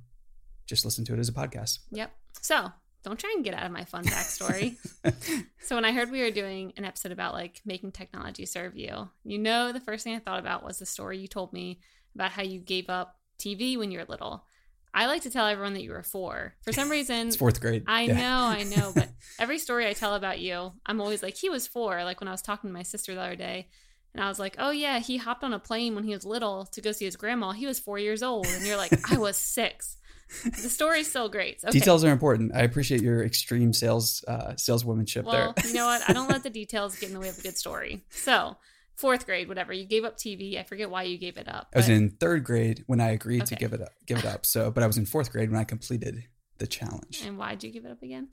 just 0.67 0.85
listen 0.85 1.05
to 1.05 1.13
it 1.13 1.19
as 1.19 1.29
a 1.29 1.33
podcast. 1.33 1.79
Yep. 1.91 2.11
So 2.41 2.71
don't 3.03 3.19
try 3.19 3.33
and 3.35 3.43
get 3.43 3.53
out 3.53 3.65
of 3.65 3.71
my 3.71 3.85
fun 3.85 4.03
backstory. 4.03 4.75
so 5.61 5.75
when 5.75 5.85
I 5.85 5.93
heard 5.93 6.11
we 6.11 6.21
were 6.21 6.31
doing 6.31 6.73
an 6.77 6.85
episode 6.85 7.11
about 7.11 7.33
like 7.33 7.61
making 7.65 7.93
technology 7.93 8.45
serve 8.45 8.75
you, 8.75 9.09
you 9.23 9.39
know, 9.39 9.71
the 9.71 9.79
first 9.79 10.03
thing 10.03 10.15
I 10.15 10.19
thought 10.19 10.39
about 10.39 10.63
was 10.63 10.77
the 10.77 10.85
story 10.85 11.17
you 11.17 11.27
told 11.27 11.53
me 11.53 11.79
about 12.15 12.31
how 12.31 12.43
you 12.43 12.59
gave 12.59 12.89
up 12.89 13.15
TV 13.39 13.77
when 13.77 13.91
you 13.91 13.99
were 13.99 14.05
little. 14.05 14.45
I 14.93 15.05
like 15.05 15.21
to 15.23 15.29
tell 15.29 15.47
everyone 15.47 15.73
that 15.75 15.83
you 15.83 15.91
were 15.91 16.03
four. 16.03 16.55
For 16.63 16.73
some 16.73 16.89
reason, 16.91 17.27
it's 17.27 17.35
fourth 17.35 17.61
grade. 17.61 17.83
I 17.87 18.03
yeah. 18.03 18.13
know, 18.15 18.45
I 18.45 18.63
know. 18.63 18.91
But 18.93 19.09
every 19.39 19.59
story 19.59 19.87
I 19.87 19.93
tell 19.93 20.15
about 20.15 20.39
you, 20.39 20.73
I'm 20.85 20.99
always 20.99 21.21
like, 21.21 21.37
he 21.37 21.49
was 21.49 21.67
four. 21.67 22.03
Like 22.03 22.19
when 22.19 22.27
I 22.27 22.31
was 22.31 22.41
talking 22.41 22.69
to 22.69 22.73
my 22.73 22.83
sister 22.83 23.13
the 23.13 23.21
other 23.21 23.35
day, 23.35 23.69
and 24.13 24.23
I 24.23 24.29
was 24.29 24.39
like, 24.39 24.55
oh, 24.57 24.71
yeah, 24.71 24.97
he 24.99 25.17
hopped 25.17 25.43
on 25.43 25.53
a 25.53 25.59
plane 25.59 25.93
when 25.93 26.03
he 26.03 26.13
was 26.13 26.25
little 26.25 26.65
to 26.65 26.81
go 26.81 26.91
see 26.91 27.05
his 27.05 27.15
grandma. 27.15 27.51
He 27.51 27.67
was 27.67 27.79
four 27.79 27.99
years 27.99 28.23
old. 28.23 28.47
And 28.47 28.65
you're 28.65 28.77
like, 28.77 28.91
I 29.11 29.17
was 29.17 29.37
six 29.37 29.97
the 30.43 30.69
story's 30.69 31.07
still 31.07 31.29
great. 31.29 31.63
Okay. 31.63 31.71
Details 31.71 32.03
are 32.03 32.11
important. 32.11 32.53
I 32.55 32.61
appreciate 32.61 33.01
your 33.01 33.23
extreme 33.23 33.73
sales 33.73 34.23
uh, 34.27 34.55
saleswomanship 34.55 35.25
well, 35.25 35.53
there. 35.55 35.67
you 35.67 35.73
know 35.73 35.85
what? 35.85 36.01
I 36.07 36.13
don't 36.13 36.29
let 36.29 36.43
the 36.43 36.49
details 36.49 36.97
get 36.97 37.09
in 37.09 37.13
the 37.13 37.19
way 37.19 37.29
of 37.29 37.37
a 37.37 37.41
good 37.41 37.57
story. 37.57 38.03
So 38.09 38.57
fourth 38.97 39.25
grade, 39.25 39.47
whatever. 39.47 39.71
You 39.71 39.85
gave 39.85 40.03
up 40.03 40.17
TV. 40.17 40.59
I 40.59 40.63
forget 40.63 40.89
why 40.89 41.03
you 41.03 41.17
gave 41.17 41.37
it 41.37 41.47
up. 41.47 41.67
I 41.73 41.79
was 41.79 41.89
in 41.89 42.09
third 42.09 42.43
grade 42.43 42.83
when 42.87 42.99
I 42.99 43.11
agreed 43.11 43.43
okay. 43.43 43.55
to 43.55 43.55
give 43.55 43.73
it 43.73 43.81
up. 43.81 43.93
Give 44.05 44.17
it 44.17 44.25
up. 44.25 44.45
So, 44.45 44.71
but 44.71 44.83
I 44.83 44.87
was 44.87 44.97
in 44.97 45.05
fourth 45.05 45.31
grade 45.31 45.49
when 45.49 45.59
I 45.59 45.63
completed 45.63 46.23
the 46.57 46.67
challenge. 46.67 47.23
And 47.25 47.37
why 47.37 47.51
did 47.51 47.63
you 47.63 47.71
give 47.71 47.85
it 47.85 47.91
up 47.91 48.01
again? 48.01 48.29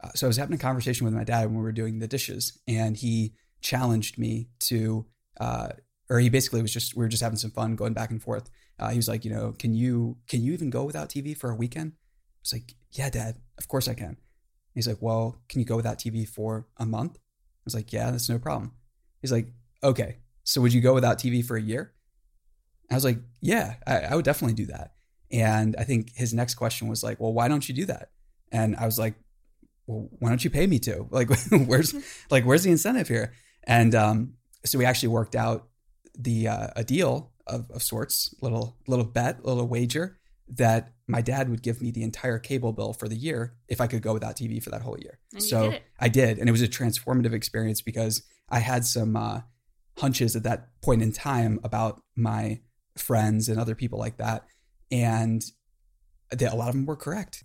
Uh, 0.00 0.10
so 0.14 0.26
I 0.26 0.28
was 0.28 0.36
having 0.36 0.54
a 0.54 0.58
conversation 0.58 1.04
with 1.04 1.14
my 1.14 1.24
dad 1.24 1.46
when 1.46 1.56
we 1.56 1.62
were 1.62 1.72
doing 1.72 1.98
the 1.98 2.08
dishes, 2.08 2.58
and 2.66 2.96
he 2.96 3.34
challenged 3.60 4.18
me 4.18 4.48
to, 4.60 5.06
uh, 5.40 5.70
or 6.10 6.18
he 6.20 6.28
basically 6.28 6.62
was 6.62 6.72
just 6.72 6.96
we 6.96 7.04
were 7.04 7.08
just 7.08 7.22
having 7.22 7.38
some 7.38 7.50
fun 7.50 7.76
going 7.76 7.92
back 7.92 8.10
and 8.10 8.22
forth 8.22 8.50
uh, 8.78 8.88
he 8.90 8.96
was 8.96 9.08
like, 9.08 9.24
you 9.24 9.30
know, 9.30 9.54
can 9.58 9.74
you 9.74 10.16
can 10.28 10.42
you 10.42 10.52
even 10.52 10.70
go 10.70 10.84
without 10.84 11.08
TV 11.08 11.36
for 11.36 11.50
a 11.50 11.54
weekend? 11.54 11.92
I 11.94 12.40
was 12.42 12.52
like, 12.52 12.74
yeah, 12.92 13.10
Dad, 13.10 13.36
of 13.58 13.68
course 13.68 13.88
I 13.88 13.94
can. 13.94 14.16
He's 14.74 14.88
like, 14.88 15.00
well, 15.00 15.40
can 15.48 15.60
you 15.60 15.66
go 15.66 15.76
without 15.76 15.98
TV 15.98 16.28
for 16.28 16.66
a 16.76 16.84
month? 16.84 17.16
I 17.16 17.64
was 17.64 17.74
like, 17.74 17.92
yeah, 17.92 18.10
that's 18.10 18.28
no 18.28 18.38
problem. 18.38 18.72
He's 19.20 19.32
like, 19.32 19.46
okay, 19.82 20.18
so 20.42 20.60
would 20.60 20.72
you 20.72 20.80
go 20.80 20.94
without 20.94 21.18
TV 21.18 21.44
for 21.44 21.56
a 21.56 21.62
year? 21.62 21.94
I 22.90 22.94
was 22.94 23.04
like, 23.04 23.18
yeah, 23.40 23.76
I, 23.86 24.00
I 24.00 24.14
would 24.16 24.24
definitely 24.24 24.54
do 24.54 24.66
that. 24.66 24.94
And 25.30 25.76
I 25.78 25.84
think 25.84 26.10
his 26.14 26.34
next 26.34 26.56
question 26.56 26.88
was 26.88 27.02
like, 27.02 27.20
well, 27.20 27.32
why 27.32 27.48
don't 27.48 27.66
you 27.68 27.74
do 27.74 27.86
that? 27.86 28.10
And 28.52 28.76
I 28.76 28.84
was 28.84 28.98
like, 28.98 29.14
well, 29.86 30.08
why 30.18 30.28
don't 30.28 30.44
you 30.44 30.50
pay 30.50 30.66
me 30.66 30.78
to? 30.80 31.06
Like, 31.10 31.30
where's 31.66 31.94
like 32.30 32.44
where's 32.44 32.64
the 32.64 32.70
incentive 32.70 33.08
here? 33.08 33.32
And 33.62 33.94
um, 33.94 34.34
so 34.64 34.78
we 34.78 34.84
actually 34.84 35.08
worked 35.08 35.36
out 35.36 35.68
the 36.16 36.48
uh, 36.48 36.68
a 36.76 36.84
deal 36.84 37.32
of, 37.46 37.70
of 37.70 37.82
sorts, 37.82 38.34
little 38.40 38.76
little 38.86 39.04
bet, 39.04 39.44
little 39.44 39.66
wager 39.66 40.18
that 40.48 40.92
my 41.06 41.20
dad 41.20 41.48
would 41.48 41.62
give 41.62 41.80
me 41.80 41.90
the 41.90 42.02
entire 42.02 42.38
cable 42.38 42.72
bill 42.72 42.92
for 42.92 43.08
the 43.08 43.16
year 43.16 43.54
if 43.68 43.80
I 43.80 43.86
could 43.86 44.02
go 44.02 44.12
without 44.12 44.36
TV 44.36 44.62
for 44.62 44.70
that 44.70 44.82
whole 44.82 44.98
year. 44.98 45.18
And 45.32 45.42
so 45.42 45.70
did 45.70 45.82
I 45.98 46.08
did, 46.08 46.38
and 46.38 46.48
it 46.48 46.52
was 46.52 46.62
a 46.62 46.68
transformative 46.68 47.32
experience 47.32 47.80
because 47.80 48.22
I 48.48 48.60
had 48.60 48.84
some 48.84 49.16
uh, 49.16 49.40
hunches 49.98 50.36
at 50.36 50.42
that 50.44 50.68
point 50.82 51.02
in 51.02 51.12
time 51.12 51.60
about 51.64 52.02
my 52.16 52.60
friends 52.96 53.48
and 53.48 53.58
other 53.58 53.74
people 53.74 53.98
like 53.98 54.18
that, 54.18 54.44
and 54.90 55.44
they, 56.30 56.46
a 56.46 56.54
lot 56.54 56.68
of 56.68 56.74
them 56.74 56.86
were 56.86 56.96
correct. 56.96 57.44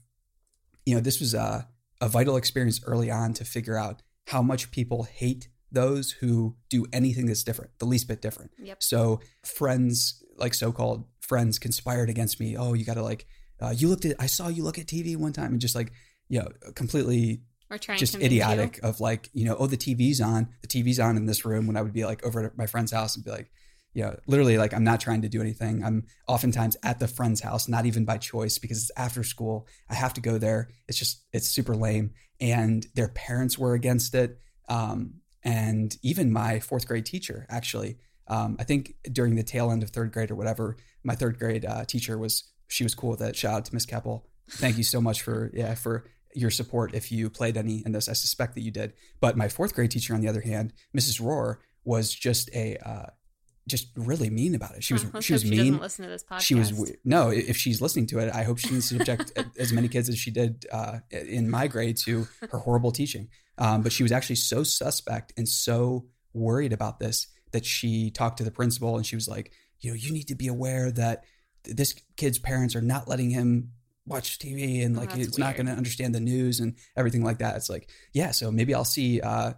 You 0.86 0.95
know, 0.95 1.01
this 1.01 1.19
was 1.19 1.33
a, 1.33 1.68
a 2.01 2.07
vital 2.07 2.38
experience 2.38 2.81
early 2.86 3.12
on 3.12 3.33
to 3.36 3.45
figure 3.45 3.77
out 3.77 4.01
how 4.27 4.42
much 4.42 4.71
people 4.71 5.04
hate 5.04 5.50
those 5.71 6.12
who 6.12 6.56
do 6.69 6.86
anything 6.92 7.25
that's 7.27 7.44
different, 7.44 7.71
the 7.80 7.86
least 7.86 8.07
bit 8.07 8.21
different. 8.21 8.51
Yep. 8.62 8.81
So 8.81 9.21
friends, 9.44 10.24
like 10.38 10.54
so-called 10.54 11.06
friends, 11.21 11.60
conspired 11.60 12.10
against 12.10 12.39
me. 12.39 12.57
Oh, 12.57 12.74
you 12.74 12.86
got 12.86 12.95
to 12.95 13.04
like, 13.04 13.25
uh, 13.62 13.74
you 13.75 13.88
looked 13.88 14.06
at, 14.06 14.16
I 14.19 14.25
saw 14.25 14.48
you 14.48 14.63
look 14.63 14.80
at 14.80 14.88
TV 14.88 15.16
one 15.16 15.33
time, 15.33 15.51
and 15.51 15.62
just 15.62 15.75
like, 15.75 15.92
you 16.27 16.39
know, 16.39 16.48
completely 16.75 17.42
or 17.69 17.77
trying 17.77 18.00
just 18.00 18.16
idiotic 18.16 18.80
you. 18.81 18.90
of 18.90 18.99
like, 18.99 19.30
you 19.33 19.45
know, 19.45 19.56
oh, 19.59 19.68
the 19.68 19.78
TV's 19.78 20.21
on, 20.21 20.49
the 20.61 20.68
TV's 20.68 20.99
on 20.99 21.18
in 21.18 21.26
this 21.26 21.45
room. 21.45 21.68
When 21.68 21.78
I 21.78 21.81
would 21.81 21.94
be 21.94 22.06
like 22.06 22.26
over 22.26 22.44
at 22.45 22.57
my 22.57 22.66
friend's 22.66 22.92
house 22.92 23.16
and 23.16 23.23
be 23.23 23.31
like, 23.31 23.52
you 23.94 24.04
know, 24.04 24.16
literally 24.28 24.57
like 24.57 24.73
I'm 24.73 24.83
not 24.83 24.99
trying 24.99 25.21
to 25.23 25.30
do 25.30 25.42
anything. 25.42 25.83
I'm 25.83 26.06
oftentimes 26.28 26.78
at 26.83 26.99
the 26.99 27.07
friend's 27.07 27.42
house, 27.42 27.68
not 27.68 27.85
even 27.85 28.06
by 28.06 28.18
choice 28.18 28.57
because 28.57 28.78
it's 28.78 28.92
after 28.95 29.23
school. 29.23 29.68
I 29.90 29.95
have 29.95 30.14
to 30.16 30.21
go 30.21 30.38
there. 30.38 30.69
It's 30.88 30.97
just 30.97 31.23
it's 31.33 31.47
super 31.47 31.76
lame, 31.76 32.11
and 32.40 32.85
their 32.95 33.09
parents 33.09 33.57
were 33.57 33.73
against 33.73 34.16
it. 34.16 34.40
Um, 34.68 35.16
and 35.43 35.97
even 36.01 36.31
my 36.31 36.59
fourth 36.59 36.87
grade 36.87 37.05
teacher 37.05 37.45
actually 37.49 37.97
um, 38.27 38.55
i 38.59 38.63
think 38.63 38.95
during 39.11 39.35
the 39.35 39.43
tail 39.43 39.71
end 39.71 39.83
of 39.83 39.89
third 39.89 40.11
grade 40.11 40.31
or 40.31 40.35
whatever 40.35 40.77
my 41.03 41.15
third 41.15 41.39
grade 41.39 41.65
uh, 41.65 41.85
teacher 41.85 42.17
was 42.17 42.51
she 42.67 42.83
was 42.83 42.95
cool 42.95 43.09
with 43.09 43.21
it 43.21 43.35
shout 43.35 43.53
out 43.53 43.65
to 43.65 43.73
miss 43.73 43.85
keppel 43.85 44.27
thank 44.51 44.77
you 44.77 44.83
so 44.83 45.01
much 45.01 45.21
for 45.21 45.51
yeah 45.53 45.75
for 45.75 46.05
your 46.35 46.51
support 46.51 46.93
if 46.93 47.11
you 47.11 47.29
played 47.29 47.57
any 47.57 47.81
in 47.85 47.91
this 47.91 48.07
i 48.07 48.13
suspect 48.13 48.53
that 48.53 48.61
you 48.61 48.71
did 48.71 48.93
but 49.19 49.35
my 49.35 49.47
fourth 49.47 49.73
grade 49.73 49.91
teacher 49.91 50.13
on 50.13 50.21
the 50.21 50.27
other 50.27 50.41
hand 50.41 50.73
mrs 50.95 51.21
rohr 51.21 51.57
was 51.83 52.13
just 52.13 52.49
a 52.53 52.77
uh, 52.85 53.07
just 53.69 53.87
really 53.95 54.29
mean 54.29 54.55
about 54.55 54.75
it. 54.75 54.83
She 54.83 54.93
was 54.93 55.05
oh, 55.13 55.21
she 55.21 55.33
was 55.33 55.43
she 55.43 55.49
mean. 55.49 55.77
listen 55.77 56.03
to 56.03 56.11
this 56.11 56.23
podcast. 56.23 56.41
She 56.41 56.55
was 56.55 56.93
no. 57.05 57.29
If 57.29 57.55
she's 57.55 57.81
listening 57.81 58.07
to 58.07 58.19
it, 58.19 58.33
I 58.33 58.43
hope 58.43 58.57
she 58.57 58.67
didn't 58.67 58.83
subject 58.83 59.31
as 59.59 59.71
many 59.71 59.87
kids 59.87 60.09
as 60.09 60.17
she 60.17 60.31
did 60.31 60.65
uh, 60.71 60.99
in 61.11 61.49
my 61.49 61.67
grade 61.67 61.95
to 62.05 62.27
her 62.51 62.57
horrible 62.57 62.91
teaching. 62.91 63.29
Um, 63.59 63.81
but 63.81 63.92
she 63.92 64.04
was 64.04 64.11
actually 64.11 64.37
so 64.37 64.63
suspect 64.63 65.33
and 65.37 65.47
so 65.47 66.07
worried 66.33 66.73
about 66.73 66.99
this 66.99 67.28
that 67.51 67.66
she 67.66 68.09
talked 68.09 68.37
to 68.37 68.44
the 68.44 68.51
principal 68.51 68.95
and 68.95 69.06
she 69.06 69.16
was 69.16 69.28
like, 69.28 69.51
you 69.80 69.92
know, 69.92 69.95
you 69.95 70.11
need 70.11 70.28
to 70.30 70.35
be 70.35 70.47
aware 70.47 70.92
that 70.92 71.23
this 71.63 71.94
kid's 72.16 72.39
parents 72.39 72.75
are 72.75 72.81
not 72.81 73.07
letting 73.07 73.30
him 73.30 73.71
watch 74.06 74.39
TV 74.39 74.83
and 74.85 74.95
like 74.97 75.11
oh, 75.11 75.19
it's 75.19 75.37
weird. 75.37 75.39
not 75.39 75.56
going 75.56 75.66
to 75.68 75.73
understand 75.73 76.16
the 76.16 76.19
news 76.19 76.59
and 76.59 76.75
everything 76.95 77.23
like 77.23 77.39
that. 77.39 77.56
It's 77.56 77.69
like, 77.69 77.89
yeah, 78.13 78.31
so 78.31 78.51
maybe 78.51 78.73
I'll 78.73 78.85
see 78.85 79.21
uh, 79.21 79.54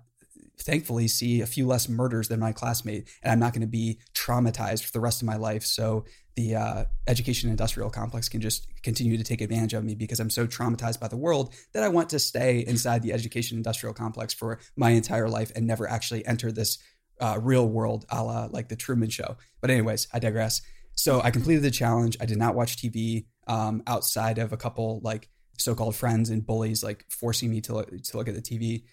thankfully 0.61 1.07
see 1.07 1.41
a 1.41 1.45
few 1.45 1.67
less 1.67 1.89
murders 1.89 2.27
than 2.27 2.39
my 2.39 2.51
classmate 2.51 3.07
and 3.23 3.31
i'm 3.31 3.39
not 3.39 3.53
going 3.53 3.61
to 3.61 3.67
be 3.67 3.99
traumatized 4.13 4.83
for 4.83 4.91
the 4.91 4.99
rest 4.99 5.21
of 5.21 5.25
my 5.25 5.35
life 5.35 5.63
so 5.63 6.05
the 6.35 6.55
uh, 6.55 6.85
education 7.07 7.49
industrial 7.49 7.89
complex 7.89 8.29
can 8.29 8.41
just 8.41 8.67
continue 8.83 9.17
to 9.17 9.23
take 9.23 9.41
advantage 9.41 9.73
of 9.73 9.83
me 9.83 9.95
because 9.95 10.19
i'm 10.19 10.29
so 10.29 10.47
traumatized 10.47 10.99
by 10.99 11.07
the 11.07 11.17
world 11.17 11.53
that 11.73 11.83
i 11.83 11.89
want 11.89 12.09
to 12.09 12.19
stay 12.19 12.59
inside 12.65 13.01
the 13.01 13.13
education 13.13 13.57
industrial 13.57 13.93
complex 13.93 14.33
for 14.33 14.59
my 14.75 14.91
entire 14.91 15.27
life 15.27 15.51
and 15.55 15.67
never 15.67 15.89
actually 15.89 16.25
enter 16.25 16.51
this 16.51 16.77
uh, 17.19 17.37
real 17.39 17.67
world 17.67 18.05
a 18.09 18.23
la 18.23 18.47
like 18.51 18.67
the 18.69 18.75
truman 18.75 19.09
show. 19.09 19.37
But 19.61 19.69
anyways 19.69 20.07
i 20.13 20.19
digress. 20.19 20.61
So 20.95 21.21
i 21.21 21.31
completed 21.31 21.63
the 21.63 21.71
challenge. 21.71 22.17
I 22.19 22.25
did 22.25 22.37
not 22.37 22.55
watch 22.55 22.77
tv 22.77 23.25
um, 23.47 23.83
outside 23.87 24.37
of 24.37 24.53
a 24.53 24.57
couple 24.57 25.01
like 25.03 25.29
so-called 25.57 25.95
friends 25.95 26.29
and 26.29 26.45
bullies 26.45 26.83
like 26.83 27.05
forcing 27.09 27.51
me 27.51 27.61
to 27.61 27.73
look, 27.73 27.89
to 27.89 28.17
look 28.17 28.27
at 28.27 28.33
the 28.33 28.41
TV 28.41 28.83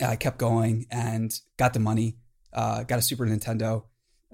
I 0.00 0.16
kept 0.16 0.38
going 0.38 0.86
and 0.90 1.32
got 1.56 1.72
the 1.72 1.80
money. 1.80 2.16
uh, 2.52 2.84
got 2.84 2.98
a 3.00 3.02
Super 3.02 3.26
Nintendo, 3.26 3.84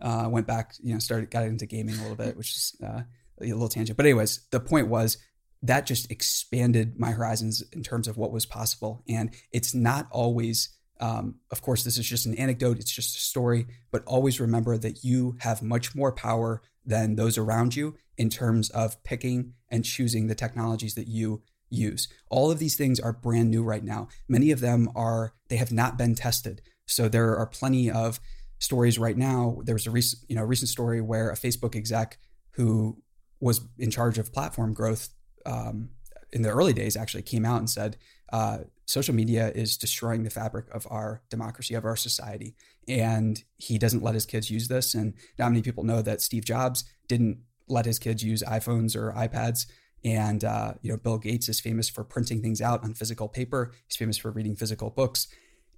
uh, 0.00 0.28
went 0.28 0.47
back, 0.47 0.75
you 0.83 0.92
know, 0.92 0.99
started 0.99 1.30
got 1.30 1.45
into 1.45 1.66
gaming 1.66 1.97
a 1.97 2.02
little 2.02 2.16
bit, 2.16 2.37
which 2.37 2.50
is 2.50 2.76
uh, 2.83 3.02
a 3.40 3.45
little 3.45 3.69
tangent. 3.69 3.97
But 3.97 4.07
anyways, 4.07 4.47
the 4.50 4.61
point 4.61 4.88
was 4.88 5.19
that 5.62 5.87
just 5.87 6.11
expanded 6.11 6.99
my 6.99 7.11
horizons 7.11 7.62
in 7.73 7.83
terms 7.83 8.09
of 8.09 8.16
what 8.16 8.33
was 8.33 8.47
possible, 8.47 9.02
and 9.09 9.30
it's 9.52 9.75
not 9.75 10.09
always. 10.11 10.76
Um, 11.02 11.37
of 11.50 11.62
course, 11.62 11.83
this 11.83 11.97
is 11.97 12.07
just 12.07 12.26
an 12.26 12.35
anecdote, 12.35 12.78
it's 12.78 12.92
just 12.92 13.16
a 13.16 13.21
story, 13.21 13.66
but 13.90 14.04
always 14.04 14.38
remember 14.38 14.76
that 14.76 15.02
you 15.02 15.35
have 15.40 15.62
much 15.62 15.95
more 15.95 16.12
power 16.12 16.61
than 16.85 17.16
those 17.16 17.38
around 17.38 17.75
you 17.75 17.97
in 18.19 18.28
terms 18.28 18.69
of 18.69 19.02
picking 19.02 19.54
and 19.71 19.83
choosing 19.83 20.26
the 20.26 20.35
technologies 20.35 20.95
that 20.97 21.09
you 21.09 21.42
use. 21.71 22.09
All 22.28 22.50
of 22.50 22.59
these 22.59 22.76
things 22.76 23.00
are 23.00 23.12
brand 23.12 23.50
new 23.50 23.62
right 23.62 23.85
now. 23.85 24.09
Many 24.28 24.50
of 24.50 24.61
them 24.61 24.90
are, 24.95 25.33
they 25.49 25.57
have 25.57 25.73
not 25.73 25.97
been 25.97 26.14
tested. 26.14 26.61
So 26.87 27.09
there 27.09 27.37
are 27.37 27.47
plenty 27.47 27.90
of 27.90 28.21
stories 28.60 28.98
right 28.98 29.16
now. 29.16 29.58
There 29.64 29.74
was 29.74 29.86
a 29.86 29.90
recent, 29.90 30.22
you 30.28 30.36
know, 30.36 30.44
recent 30.44 30.68
story 30.68 31.00
where 31.00 31.30
a 31.30 31.34
Facebook 31.34 31.74
exec 31.74 32.18
who 32.52 33.02
was 33.40 33.62
in 33.78 33.90
charge 33.90 34.18
of 34.18 34.32
platform 34.32 34.72
growth 34.72 35.08
um, 35.44 35.88
in 36.32 36.42
the 36.42 36.50
early 36.50 36.72
days 36.72 36.96
actually 36.96 37.22
came 37.22 37.44
out 37.44 37.58
and 37.58 37.68
said, 37.68 37.96
uh, 38.32 38.58
social 38.86 39.14
media 39.14 39.50
is 39.54 39.76
destroying 39.76 40.22
the 40.22 40.30
fabric 40.30 40.66
of 40.72 40.86
our 40.90 41.22
democracy, 41.30 41.74
of 41.74 41.84
our 41.84 41.96
society. 41.96 42.54
And 42.86 43.42
he 43.56 43.78
doesn't 43.78 44.02
let 44.02 44.14
his 44.14 44.26
kids 44.26 44.50
use 44.50 44.68
this. 44.68 44.94
And 44.94 45.14
not 45.38 45.48
many 45.48 45.62
people 45.62 45.84
know 45.84 46.02
that 46.02 46.20
Steve 46.20 46.44
Jobs 46.44 46.84
didn't 47.08 47.38
let 47.68 47.86
his 47.86 47.98
kids 47.98 48.22
use 48.22 48.42
iPhones 48.42 48.94
or 48.94 49.12
iPads. 49.12 49.66
And 50.04 50.44
uh, 50.44 50.74
you 50.82 50.90
know, 50.90 50.96
Bill 50.96 51.18
Gates 51.18 51.48
is 51.48 51.60
famous 51.60 51.88
for 51.88 52.04
printing 52.04 52.42
things 52.42 52.60
out 52.60 52.82
on 52.82 52.94
physical 52.94 53.28
paper. 53.28 53.72
He's 53.86 53.96
famous 53.96 54.16
for 54.16 54.30
reading 54.30 54.56
physical 54.56 54.90
books. 54.90 55.28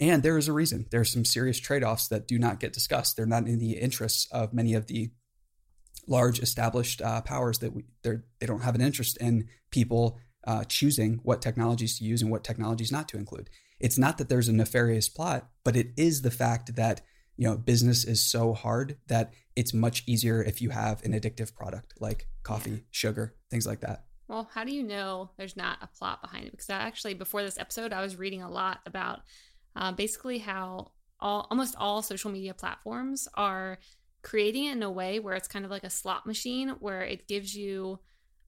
And 0.01 0.23
there 0.23 0.39
is 0.39 0.49
a 0.49 0.53
reason. 0.53 0.87
There 0.91 1.01
are 1.01 1.05
some 1.05 1.25
serious 1.25 1.59
trade-offs 1.59 2.09
that 2.09 2.27
do 2.27 2.39
not 2.39 2.61
get 2.61 2.73
discussed. 2.73 3.17
They're 3.17 3.27
not 3.27 3.47
in 3.47 3.59
the 3.59 3.73
interests 3.73 4.27
of 4.33 4.53
many 4.53 4.75
of 4.75 4.87
the 4.87 5.11
large 6.07 6.41
established 6.41 7.01
uh, 7.01 7.21
powers 7.21 7.59
that 7.61 7.73
we 7.73 7.85
they 8.03 8.47
don't 8.47 8.63
have 8.63 8.75
an 8.75 8.81
interest 8.81 9.17
in 9.19 9.49
people 9.71 10.19
uh, 10.45 10.65
choosing 10.65 11.21
what 11.23 11.41
technologies 11.41 11.99
to 11.99 12.05
use 12.05 12.23
and 12.23 12.31
what 12.31 12.43
technologies 12.43 12.91
not 12.91 13.09
to 13.09 13.17
include. 13.17 13.49
It's 13.79 13.99
not 13.99 14.19
that 14.19 14.29
there's 14.29 14.49
a 14.49 14.53
nefarious 14.53 15.09
plot, 15.09 15.49
but 15.65 15.77
it 15.77 15.93
is 15.97 16.23
the 16.23 16.31
fact 16.31 16.75
that 16.77 17.03
you 17.37 17.49
know 17.49 17.57
business 17.57 18.05
is 18.05 18.25
so 18.25 18.53
hard 18.53 18.97
that 19.07 19.33
it's 19.55 19.73
much 19.73 20.03
easier 20.07 20.43
if 20.43 20.61
you 20.61 20.71
have 20.71 21.05
an 21.05 21.13
addictive 21.13 21.55
product 21.55 21.95
like 22.01 22.27
coffee, 22.43 22.85
sugar, 22.91 23.35
things 23.51 23.67
like 23.67 23.81
that. 23.81 24.05
Well, 24.29 24.49
how 24.55 24.65
do 24.65 24.73
you 24.73 24.83
know 24.83 25.31
there's 25.37 25.57
not 25.57 25.79
a 25.83 25.87
plot 25.87 26.23
behind 26.23 26.47
it? 26.47 26.53
Because 26.53 26.71
I 26.71 26.77
actually, 26.77 27.15
before 27.15 27.43
this 27.43 27.59
episode, 27.59 27.93
I 27.93 28.01
was 28.01 28.17
reading 28.17 28.43
a 28.43 28.51
lot 28.51 28.81
about 28.87 29.21
uh, 29.77 29.93
basically 29.93 30.39
how 30.39 30.93
all 31.21 31.47
almost 31.51 31.77
all 31.79 32.03
social 32.03 32.31
media 32.31 32.55
platforms 32.55 33.29
are 33.35 33.79
creating 34.23 34.67
it 34.67 34.73
in 34.73 34.83
a 34.83 34.91
way 34.91 35.19
where 35.21 35.35
it's 35.35 35.49
kind 35.49 35.65
of 35.65 35.71
like 35.71 35.85
a 35.85 35.91
slot 35.91 36.27
machine, 36.27 36.71
where 36.81 37.03
it 37.03 37.29
gives 37.29 37.55
you 37.55 37.99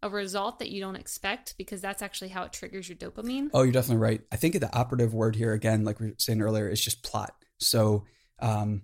a 0.03 0.09
result 0.09 0.59
that 0.59 0.71
you 0.71 0.81
don't 0.81 0.97
expect 0.97 1.55
because 1.57 1.81
that's 1.81 2.03
actually 2.03 2.29
how 2.29 2.43
it 2.45 2.53
triggers 2.53 2.89
your 2.89 2.97
dopamine. 2.97 3.49
Oh, 3.55 3.63
you're 3.63 3.73
definitely 3.73 4.03
right. 4.03 4.21
I 4.31 4.37
think 4.37 4.59
the 4.59 4.77
operative 4.77 5.15
word 5.15 5.35
here, 5.35 5.53
again, 5.53 5.85
like 5.85 5.99
we 5.99 6.09
were 6.09 6.15
saying 6.19 6.43
earlier, 6.43 6.69
is 6.69 6.81
just 6.81 7.03
plot. 7.03 7.35
So, 7.59 8.05
um, 8.41 8.83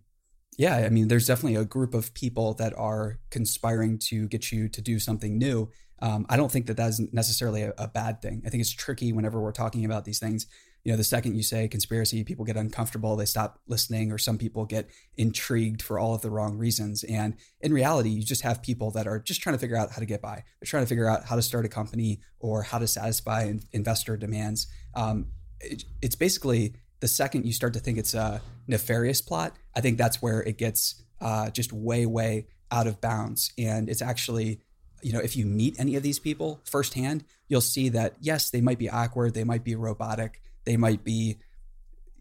yeah, 0.56 0.76
I 0.76 0.88
mean, 0.88 1.08
there's 1.08 1.26
definitely 1.26 1.56
a 1.56 1.64
group 1.64 1.94
of 1.94 2.14
people 2.14 2.54
that 2.54 2.76
are 2.76 3.18
conspiring 3.30 3.98
to 4.08 4.28
get 4.28 4.50
you 4.50 4.68
to 4.68 4.80
do 4.80 4.98
something 4.98 5.36
new 5.38 5.70
um, 6.02 6.26
I 6.28 6.36
don't 6.36 6.50
think 6.50 6.66
that 6.66 6.76
that's 6.76 7.00
necessarily 7.12 7.62
a, 7.62 7.74
a, 7.76 7.88
bad 7.88 8.22
thing. 8.22 8.42
I 8.46 8.50
think 8.50 8.62
it's 8.62 8.72
tricky 8.72 9.12
whenever 9.12 9.40
we're 9.40 9.52
talking 9.52 9.84
about 9.84 10.04
these 10.04 10.18
things. 10.18 10.46
You 10.84 10.92
know, 10.92 10.96
the 10.96 11.04
second 11.04 11.36
you 11.36 11.42
say 11.42 11.68
conspiracy, 11.68 12.24
people 12.24 12.44
get 12.44 12.56
uncomfortable, 12.56 13.16
they 13.16 13.26
stop 13.26 13.60
listening, 13.66 14.12
or 14.12 14.18
some 14.18 14.38
people 14.38 14.64
get 14.64 14.88
intrigued 15.16 15.82
for 15.82 15.98
all 15.98 16.14
of 16.14 16.22
the 16.22 16.30
wrong 16.30 16.56
reasons. 16.56 17.04
And 17.04 17.36
in 17.60 17.72
reality, 17.72 18.10
you 18.10 18.22
just 18.22 18.42
have 18.42 18.62
people 18.62 18.90
that 18.92 19.06
are 19.06 19.18
just 19.18 19.42
trying 19.42 19.54
to 19.54 19.58
figure 19.58 19.76
out 19.76 19.92
how 19.92 19.98
to 19.98 20.06
get 20.06 20.22
by. 20.22 20.44
They're 20.60 20.66
trying 20.66 20.84
to 20.84 20.88
figure 20.88 21.08
out 21.08 21.24
how 21.24 21.36
to 21.36 21.42
start 21.42 21.64
a 21.64 21.68
company 21.68 22.20
or 22.38 22.62
how 22.62 22.78
to 22.78 22.86
satisfy 22.86 23.52
investor 23.72 24.16
demands. 24.16 24.66
Um, 24.94 25.26
it, 25.60 25.84
it's 26.00 26.16
basically 26.16 26.74
the 27.00 27.08
second 27.08 27.44
you 27.44 27.52
start 27.52 27.74
to 27.74 27.80
think 27.80 27.98
it's 27.98 28.14
a 28.14 28.40
nefarious 28.66 29.20
plot, 29.20 29.56
I 29.74 29.80
think 29.80 29.98
that's 29.98 30.22
where 30.22 30.42
it 30.42 30.58
gets 30.58 31.02
uh, 31.20 31.50
just 31.50 31.72
way, 31.72 32.06
way 32.06 32.46
out 32.70 32.86
of 32.86 33.00
bounds. 33.00 33.52
And 33.58 33.88
it's 33.88 34.02
actually 34.02 34.60
you 35.02 35.12
know, 35.12 35.20
if 35.20 35.36
you 35.36 35.46
meet 35.46 35.78
any 35.78 35.96
of 35.96 36.02
these 36.02 36.18
people 36.18 36.60
firsthand, 36.64 37.24
you'll 37.48 37.60
see 37.60 37.88
that 37.90 38.16
yes, 38.20 38.50
they 38.50 38.60
might 38.60 38.78
be 38.78 38.90
awkward, 38.90 39.34
they 39.34 39.44
might 39.44 39.64
be 39.64 39.74
robotic, 39.74 40.40
they 40.64 40.76
might 40.76 41.04
be, 41.04 41.38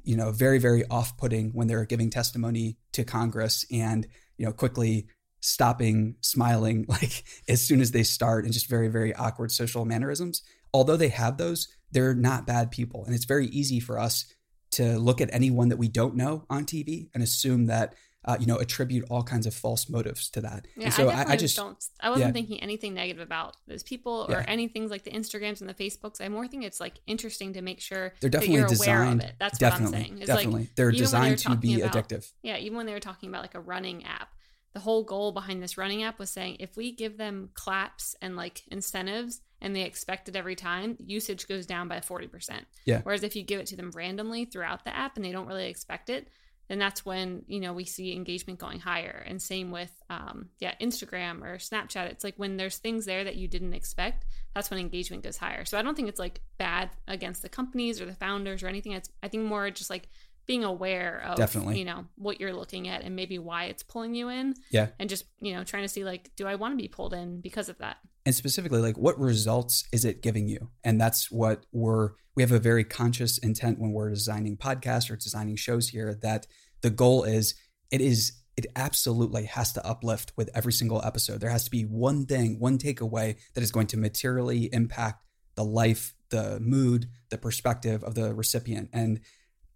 you 0.04 0.16
know, 0.16 0.32
very, 0.32 0.60
very 0.60 0.86
off-putting 0.88 1.52
when 1.52 1.68
they're 1.68 1.86
giving 1.86 2.10
testimony 2.10 2.78
to 2.94 3.04
Congress 3.04 3.66
and, 3.72 4.08
you 4.38 4.46
know, 4.46 4.52
quickly 4.52 5.08
stopping 5.42 6.16
smiling 6.22 6.86
like 6.90 7.24
as 7.48 7.62
soon 7.62 7.82
as 7.82 7.92
they 7.92 8.04
start 8.04 8.44
and 8.46 8.54
just 8.54 8.70
very, 8.70 8.88
very 8.88 9.14
awkward 9.16 9.52
social 9.52 9.86
mannerisms. 9.86 10.42
Although 10.74 10.98
they 10.98 11.10
have 11.10 11.38
those, 11.38 11.68
they're 11.92 12.14
not 12.14 12.46
bad 12.46 12.72
people. 12.72 13.06
And 13.06 13.16
it's 13.16 13.26
very 13.26 13.48
easy 13.48 13.80
for 13.80 13.98
us 13.98 14.26
to 14.72 15.00
look 15.00 15.20
at 15.20 15.34
anyone 15.34 15.70
that 15.70 15.78
we 15.78 15.88
don't 15.88 16.16
know 16.16 16.46
on 16.50 16.66
TV 16.66 17.10
and 17.14 17.24
assume 17.24 17.66
that 17.66 17.96
uh, 18.30 18.38
you 18.40 18.46
know, 18.46 18.58
attribute 18.58 19.04
all 19.10 19.24
kinds 19.24 19.48
of 19.48 19.56
false 19.56 19.90
motives 19.90 20.30
to 20.30 20.42
that. 20.42 20.68
Yeah, 20.76 20.86
and 20.86 20.94
so 20.94 21.10
I, 21.10 21.24
I, 21.24 21.26
I 21.30 21.36
just 21.36 21.56
don't. 21.56 21.84
I 22.00 22.12
wasn't 22.12 22.28
yeah. 22.28 22.34
thinking 22.34 22.62
anything 22.62 22.94
negative 22.94 23.24
about 23.24 23.58
those 23.68 23.82
people 23.82 24.28
or 24.30 24.36
yeah. 24.36 24.46
anything 24.48 24.88
like 24.88 25.04
the 25.04 25.10
Instagrams 25.10 25.62
and 25.62 25.70
the 25.70 25.74
Facebooks. 25.74 26.22
I 26.22 26.30
more 26.30 26.48
think 26.48 26.64
it's 26.64 26.80
like 26.80 27.00
interesting 27.08 27.54
to 27.54 27.64
make 27.64 27.82
sure 27.82 28.14
they're 28.22 28.30
definitely 28.30 28.70
designed. 28.70 29.24
It. 29.24 29.34
That's 29.40 29.58
definitely, 29.58 29.86
what 29.86 29.98
I'm 29.98 30.04
saying. 30.04 30.18
It's 30.20 30.28
definitely, 30.28 30.60
like, 30.60 30.76
they're 30.76 30.92
designed 30.92 31.40
to 31.40 31.56
be 31.56 31.82
about, 31.82 31.94
addictive. 31.94 32.32
Yeah, 32.44 32.58
even 32.58 32.78
when 32.78 32.86
they 32.86 32.94
were 32.94 33.00
talking 33.00 33.30
about 33.30 33.42
like 33.42 33.56
a 33.56 33.60
running 33.60 34.06
app, 34.06 34.30
the 34.74 34.80
whole 34.80 35.04
goal 35.04 35.32
behind 35.32 35.64
this 35.64 35.76
running 35.76 36.04
app 36.04 36.20
was 36.20 36.30
saying 36.30 36.58
if 36.60 36.78
we 36.78 36.92
give 36.92 37.18
them 37.18 37.50
claps 37.56 38.16
and 38.22 38.36
like 38.36 38.62
incentives 38.70 39.42
and 39.60 39.76
they 39.76 39.82
expect 39.82 40.30
it 40.30 40.36
every 40.36 40.56
time, 40.56 40.98
usage 41.04 41.48
goes 41.48 41.66
down 41.66 41.88
by 41.88 41.98
40%. 41.98 42.62
Yeah. 42.86 43.02
Whereas 43.02 43.24
if 43.24 43.36
you 43.36 43.42
give 43.42 43.60
it 43.60 43.66
to 43.68 43.76
them 43.76 43.90
randomly 43.92 44.46
throughout 44.46 44.86
the 44.86 44.96
app 44.96 45.16
and 45.16 45.26
they 45.26 45.32
don't 45.32 45.48
really 45.48 45.68
expect 45.68 46.12
it, 46.12 46.28
then 46.70 46.80
that's 46.80 47.06
when 47.06 47.44
you 47.48 47.60
know 47.60 47.74
we 47.74 47.84
see 47.84 48.14
engagement 48.14 48.60
going 48.60 48.80
higher. 48.80 49.24
And 49.28 49.42
same 49.42 49.72
with 49.72 49.92
um, 50.10 50.50
yeah 50.60 50.76
instagram 50.80 51.44
or 51.44 51.58
snapchat. 51.58 52.06
It's 52.06 52.24
like 52.24 52.36
when 52.38 52.56
there's 52.56 52.78
things 52.78 53.06
there 53.06 53.24
that 53.24 53.36
you 53.36 53.48
didn't 53.48 53.74
expect 53.74 54.26
that's 54.56 54.72
when 54.72 54.80
engagement 54.80 55.24
goes 55.24 55.38
higher. 55.38 55.66
So 55.66 55.78
i 55.78 55.82
don't 55.82 55.96
think 55.96 56.08
it's 56.10 56.20
like 56.20 56.42
bad 56.58 56.90
against 57.08 57.42
the 57.42 57.50
companies 57.50 58.00
or 58.00 58.06
the 58.06 58.16
founders 58.16 58.64
or 58.64 58.68
anything. 58.68 58.94
It's 58.94 59.10
i 59.22 59.28
think 59.28 59.44
more 59.44 59.70
just 59.72 59.90
like 59.90 60.08
being 60.50 60.64
aware 60.64 61.22
of 61.28 61.38
definitely. 61.38 61.78
you 61.78 61.86
know 61.86 62.06
what 62.16 62.42
you're 62.42 62.54
looking 62.54 62.88
at 62.88 63.04
and 63.04 63.16
maybe 63.16 63.38
why 63.38 63.66
it's 63.66 63.84
pulling 63.84 64.16
you 64.16 64.30
in 64.30 64.56
yeah. 64.72 64.88
and 64.98 65.08
just 65.08 65.26
you 65.40 65.54
know 65.54 65.64
trying 65.64 65.84
to 65.84 65.88
see 65.88 66.04
like 66.04 66.32
do 66.36 66.48
i 66.48 66.56
want 66.56 66.72
to 66.72 66.76
be 66.76 66.88
pulled 66.88 67.14
in 67.14 67.40
because 67.40 67.70
of 67.70 67.78
that 67.78 67.98
and 68.26 68.36
specifically 68.36 68.80
like 68.80 68.98
what 68.98 69.20
results 69.20 69.86
is 69.92 70.06
it 70.06 70.22
giving 70.22 70.48
you? 70.48 70.70
And 70.84 71.00
that's 71.00 71.32
what 71.32 71.66
we're 71.72 72.12
we 72.36 72.44
have 72.44 72.52
a 72.52 72.60
very 72.60 72.84
conscious 72.84 73.38
intent 73.38 73.80
when 73.80 73.92
we're 73.92 74.10
designing 74.12 74.56
podcasts 74.56 75.12
or 75.12 75.16
designing 75.16 75.56
shows 75.56 75.90
here 75.90 76.18
that 76.22 76.48
the 76.82 76.90
goal 76.90 77.24
is 77.24 77.56
it 77.92 78.02
is 78.02 78.34
it 78.56 78.66
absolutely 78.76 79.46
has 79.46 79.72
to 79.74 79.86
uplift 79.86 80.34
with 80.36 80.50
every 80.54 80.74
single 80.74 81.02
episode. 81.06 81.40
There 81.40 81.50
has 81.50 81.64
to 81.64 81.72
be 81.72 81.84
one 81.84 82.26
thing 82.26 82.60
one 82.60 82.78
takeaway 82.78 83.38
that 83.54 83.64
is 83.64 83.72
going 83.72 83.88
to 83.88 83.98
materially 83.98 84.70
impact 84.74 85.26
the 85.56 85.64
life 85.64 86.14
the 86.30 86.60
mood 86.60 87.08
the 87.30 87.38
perspective 87.38 88.04
of 88.04 88.16
the 88.16 88.34
recipient. 88.34 88.90
And 88.94 89.22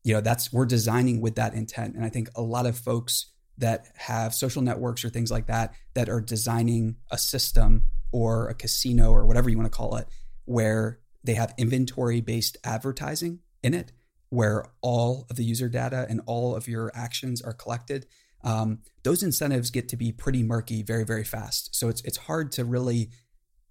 you 0.03 0.13
know 0.13 0.21
that's 0.21 0.51
we're 0.51 0.65
designing 0.65 1.21
with 1.21 1.35
that 1.35 1.53
intent. 1.53 1.95
And 1.95 2.03
i 2.03 2.09
think 2.09 2.29
a 2.35 2.41
lot 2.41 2.65
of 2.65 2.77
folks 2.77 3.31
that 3.57 3.87
have 3.95 4.33
social 4.33 4.61
networks 4.61 5.05
or 5.05 5.09
things 5.09 5.31
like 5.31 5.47
that 5.47 5.73
that 5.93 6.09
are 6.09 6.21
designing 6.21 6.95
a 7.11 7.17
system 7.17 7.85
or 8.13 8.47
a 8.47 8.53
casino 8.53 9.11
or 9.11 9.25
whatever 9.25 9.49
you 9.49 9.57
want 9.57 9.69
to 9.69 9.75
call 9.75 9.97
it 9.97 10.07
where 10.45 10.99
they 11.23 11.33
have 11.33 11.53
inventory 11.57 12.21
based 12.21 12.55
advertising 12.63 13.39
in 13.61 13.73
it 13.73 13.91
where 14.29 14.65
all 14.81 15.27
of 15.29 15.35
the 15.35 15.43
user 15.43 15.67
data 15.67 16.05
and 16.09 16.21
all 16.25 16.55
of 16.55 16.67
your 16.67 16.91
actions 16.95 17.41
are 17.41 17.53
collected 17.53 18.05
um, 18.45 18.79
those 19.03 19.23
incentives 19.23 19.69
get 19.69 19.89
to 19.89 19.97
be 19.97 20.11
pretty 20.11 20.43
murky 20.43 20.81
very 20.81 21.03
very 21.03 21.23
fast 21.23 21.75
so 21.75 21.89
it's 21.89 22.01
it's 22.01 22.17
hard 22.17 22.51
to 22.51 22.63
really 22.63 23.09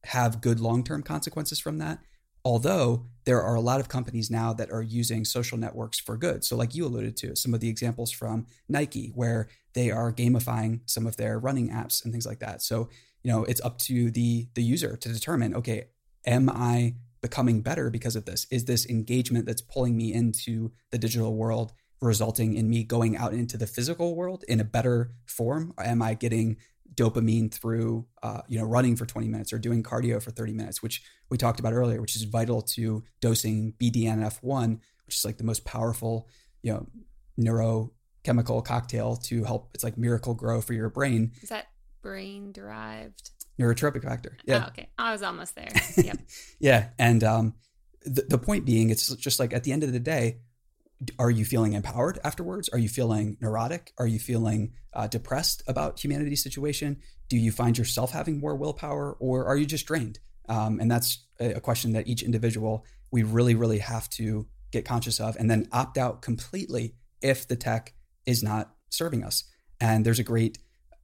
have 0.04 0.40
good 0.40 0.60
long-term 0.60 1.02
consequences 1.02 1.58
from 1.58 1.78
that 1.78 2.00
Although 2.44 3.06
there 3.24 3.40
are 3.40 3.54
a 3.54 3.60
lot 3.60 3.78
of 3.78 3.88
companies 3.88 4.30
now 4.30 4.52
that 4.54 4.70
are 4.72 4.82
using 4.82 5.24
social 5.24 5.56
networks 5.56 6.00
for 6.00 6.16
good. 6.16 6.44
So, 6.44 6.56
like 6.56 6.74
you 6.74 6.84
alluded 6.84 7.16
to, 7.18 7.36
some 7.36 7.54
of 7.54 7.60
the 7.60 7.68
examples 7.68 8.10
from 8.10 8.46
Nike, 8.68 9.12
where 9.14 9.48
they 9.74 9.90
are 9.92 10.12
gamifying 10.12 10.80
some 10.86 11.06
of 11.06 11.16
their 11.16 11.38
running 11.38 11.70
apps 11.70 12.02
and 12.02 12.12
things 12.12 12.26
like 12.26 12.40
that. 12.40 12.62
So, 12.62 12.88
you 13.22 13.30
know, 13.30 13.44
it's 13.44 13.60
up 13.60 13.78
to 13.80 14.10
the 14.10 14.48
the 14.54 14.62
user 14.62 14.96
to 14.96 15.08
determine, 15.12 15.54
okay, 15.54 15.86
am 16.26 16.48
I 16.48 16.96
becoming 17.20 17.60
better 17.60 17.90
because 17.90 18.16
of 18.16 18.24
this? 18.24 18.46
Is 18.50 18.64
this 18.64 18.86
engagement 18.86 19.46
that's 19.46 19.62
pulling 19.62 19.96
me 19.96 20.12
into 20.12 20.72
the 20.90 20.98
digital 20.98 21.34
world 21.36 21.72
resulting 22.00 22.54
in 22.54 22.68
me 22.68 22.82
going 22.82 23.16
out 23.16 23.32
into 23.32 23.56
the 23.56 23.66
physical 23.66 24.16
world 24.16 24.44
in 24.48 24.60
a 24.60 24.64
better 24.64 25.12
form? 25.24 25.72
Am 25.78 26.02
I 26.02 26.14
getting 26.14 26.56
dopamine 26.94 27.50
through 27.50 28.06
uh, 28.22 28.42
you 28.48 28.58
know 28.58 28.66
running 28.66 28.96
for 28.96 29.06
20 29.06 29.26
minutes 29.26 29.50
or 29.50 29.58
doing 29.58 29.82
cardio 29.82 30.22
for 30.22 30.30
30 30.30 30.52
minutes 30.52 30.82
which 30.82 31.02
we 31.30 31.38
talked 31.38 31.58
about 31.58 31.72
earlier 31.72 32.02
which 32.02 32.14
is 32.14 32.24
vital 32.24 32.60
to 32.60 33.02
dosing 33.18 33.72
bdnf1 33.80 34.78
which 35.06 35.16
is 35.16 35.24
like 35.24 35.38
the 35.38 35.44
most 35.44 35.64
powerful 35.64 36.28
you 36.62 36.70
know 36.70 36.86
neurochemical 37.38 38.64
cocktail 38.64 39.16
to 39.16 39.44
help. 39.44 39.70
It's 39.74 39.84
like 39.84 39.96
Miracle-Gro 39.96 40.60
for 40.62 40.72
your 40.72 40.88
brain. 40.88 41.32
Is 41.42 41.48
that 41.48 41.66
brain 42.02 42.52
derived? 42.52 43.30
Neurotrophic 43.60 44.02
factor. 44.02 44.36
Yeah. 44.44 44.64
Oh, 44.64 44.68
okay. 44.68 44.88
I 44.98 45.12
was 45.12 45.22
almost 45.22 45.54
there. 45.54 45.68
Yep. 45.96 46.18
yeah. 46.58 46.88
And 46.98 47.22
um, 47.22 47.54
the, 48.04 48.22
the 48.22 48.38
point 48.38 48.64
being, 48.64 48.90
it's 48.90 49.14
just 49.16 49.38
like 49.38 49.52
at 49.52 49.64
the 49.64 49.72
end 49.72 49.84
of 49.84 49.92
the 49.92 50.00
day, 50.00 50.38
are 51.18 51.30
you 51.30 51.44
feeling 51.44 51.72
empowered 51.72 52.18
afterwards? 52.24 52.68
Are 52.68 52.78
you 52.78 52.88
feeling 52.88 53.36
neurotic? 53.40 53.92
Are 53.98 54.06
you 54.06 54.18
feeling 54.18 54.74
uh, 54.92 55.06
depressed 55.06 55.62
about 55.66 56.02
humanity's 56.02 56.42
situation? 56.42 56.98
Do 57.28 57.36
you 57.36 57.50
find 57.50 57.76
yourself 57.76 58.12
having 58.12 58.40
more 58.40 58.54
willpower 58.54 59.16
or 59.18 59.46
are 59.46 59.56
you 59.56 59.66
just 59.66 59.86
drained? 59.86 60.18
Um, 60.48 60.80
and 60.80 60.90
that's 60.90 61.26
a, 61.40 61.54
a 61.54 61.60
question 61.60 61.92
that 61.92 62.06
each 62.06 62.22
individual 62.22 62.84
we 63.10 63.22
really, 63.22 63.54
really 63.54 63.78
have 63.78 64.08
to 64.10 64.46
get 64.70 64.84
conscious 64.84 65.20
of 65.20 65.36
and 65.36 65.50
then 65.50 65.68
opt 65.72 65.98
out 65.98 66.22
completely 66.22 66.94
if 67.20 67.46
the 67.46 67.56
tech 67.56 67.94
is 68.26 68.42
not 68.42 68.74
serving 68.90 69.22
us. 69.22 69.44
And 69.80 70.04
there's 70.04 70.18
a 70.18 70.24
great 70.24 70.58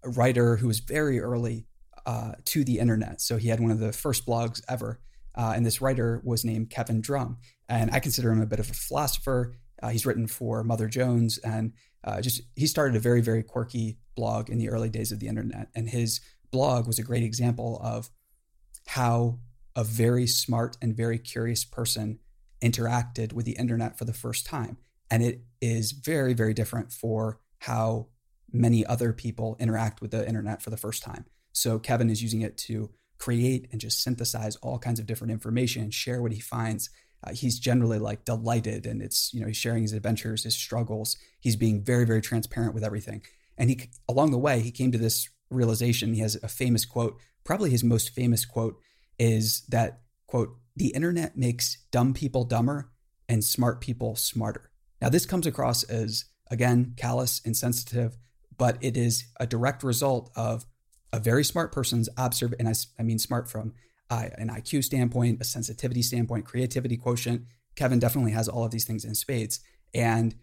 writer 0.04 0.56
who 0.56 0.68
was 0.68 0.80
very 0.80 1.20
early 1.20 1.66
uh, 2.06 2.32
to 2.46 2.64
the 2.64 2.78
internet. 2.78 3.20
So 3.20 3.36
he 3.36 3.48
had 3.48 3.60
one 3.60 3.70
of 3.70 3.80
the 3.80 3.92
first 3.92 4.26
blogs 4.26 4.62
ever. 4.68 5.00
Uh, 5.34 5.52
and 5.54 5.64
this 5.64 5.80
writer 5.80 6.20
was 6.24 6.44
named 6.44 6.70
Kevin 6.70 7.00
Drum. 7.00 7.38
And 7.68 7.90
I 7.92 8.00
consider 8.00 8.32
him 8.32 8.40
a 8.40 8.46
bit 8.46 8.60
of 8.60 8.70
a 8.70 8.74
philosopher. 8.74 9.54
Uh, 9.82 9.90
he's 9.90 10.06
written 10.06 10.26
for 10.26 10.64
Mother 10.64 10.88
Jones 10.88 11.38
and 11.38 11.72
uh, 12.04 12.20
just 12.20 12.42
he 12.56 12.66
started 12.66 12.96
a 12.96 13.00
very, 13.00 13.20
very 13.20 13.42
quirky 13.42 13.98
blog 14.16 14.48
in 14.48 14.58
the 14.58 14.70
early 14.70 14.88
days 14.88 15.12
of 15.12 15.20
the 15.20 15.28
internet. 15.28 15.68
And 15.74 15.88
his 15.90 16.20
blog 16.50 16.86
was 16.86 16.98
a 16.98 17.02
great 17.02 17.22
example 17.22 17.80
of 17.82 18.10
how 18.86 19.38
a 19.76 19.84
very 19.84 20.26
smart 20.26 20.76
and 20.80 20.96
very 20.96 21.18
curious 21.18 21.64
person 21.64 22.18
interacted 22.62 23.32
with 23.32 23.44
the 23.44 23.52
internet 23.52 23.98
for 23.98 24.04
the 24.04 24.12
first 24.12 24.46
time. 24.46 24.78
And 25.10 25.22
it 25.22 25.42
is 25.60 25.92
very, 25.92 26.34
very 26.34 26.54
different 26.54 26.92
for 26.92 27.40
how 27.60 28.08
many 28.52 28.84
other 28.86 29.12
people 29.12 29.56
interact 29.58 30.00
with 30.00 30.10
the 30.10 30.26
internet 30.26 30.62
for 30.62 30.70
the 30.70 30.76
first 30.76 31.02
time. 31.02 31.26
So 31.52 31.78
Kevin 31.78 32.10
is 32.10 32.22
using 32.22 32.42
it 32.42 32.56
to 32.58 32.90
create 33.18 33.68
and 33.72 33.80
just 33.80 34.02
synthesize 34.02 34.56
all 34.56 34.78
kinds 34.78 35.00
of 35.00 35.06
different 35.06 35.32
information 35.32 35.82
and 35.82 35.92
share 35.92 36.22
what 36.22 36.32
he 36.32 36.40
finds. 36.40 36.90
Uh, 37.24 37.32
he's 37.32 37.58
generally 37.58 37.98
like 37.98 38.24
delighted 38.24 38.86
and 38.86 39.02
it's, 39.02 39.34
you 39.34 39.40
know, 39.40 39.48
he's 39.48 39.56
sharing 39.56 39.82
his 39.82 39.92
adventures, 39.92 40.44
his 40.44 40.56
struggles. 40.56 41.16
He's 41.40 41.56
being 41.56 41.82
very, 41.82 42.06
very 42.06 42.20
transparent 42.20 42.74
with 42.74 42.84
everything. 42.84 43.22
And 43.56 43.70
he, 43.70 43.90
along 44.08 44.30
the 44.30 44.38
way, 44.38 44.60
he 44.60 44.70
came 44.70 44.92
to 44.92 44.98
this 44.98 45.28
realization. 45.50 46.14
He 46.14 46.20
has 46.20 46.36
a 46.36 46.48
famous 46.48 46.84
quote, 46.84 47.18
probably 47.44 47.70
his 47.70 47.82
most 47.82 48.10
famous 48.10 48.44
quote 48.44 48.78
is 49.18 49.62
that, 49.68 50.02
quote, 50.28 50.56
the 50.76 50.88
internet 50.88 51.36
makes 51.36 51.78
dumb 51.90 52.14
people 52.14 52.44
dumber 52.44 52.92
and 53.28 53.42
smart 53.42 53.80
people 53.80 54.14
smarter. 54.14 54.70
Now, 55.02 55.08
this 55.08 55.26
comes 55.26 55.46
across 55.46 55.82
as, 55.82 56.26
again, 56.50 56.94
callous, 56.96 57.40
insensitive, 57.44 58.16
but 58.58 58.76
it 58.80 58.96
is 58.96 59.24
a 59.40 59.46
direct 59.46 59.82
result 59.82 60.30
of 60.36 60.66
a 61.12 61.20
very 61.20 61.44
smart 61.44 61.72
person's 61.72 62.08
observe, 62.16 62.54
and 62.58 62.68
I, 62.68 62.74
I 62.98 63.02
mean 63.02 63.18
smart 63.18 63.48
from 63.48 63.72
uh, 64.10 64.28
an 64.36 64.48
IQ 64.48 64.84
standpoint, 64.84 65.40
a 65.40 65.44
sensitivity 65.44 66.02
standpoint, 66.02 66.44
creativity 66.44 66.96
quotient. 66.96 67.42
Kevin 67.76 67.98
definitely 67.98 68.32
has 68.32 68.48
all 68.48 68.64
of 68.64 68.70
these 68.70 68.84
things 68.84 69.04
in 69.04 69.14
spades, 69.14 69.60
and 69.94 70.34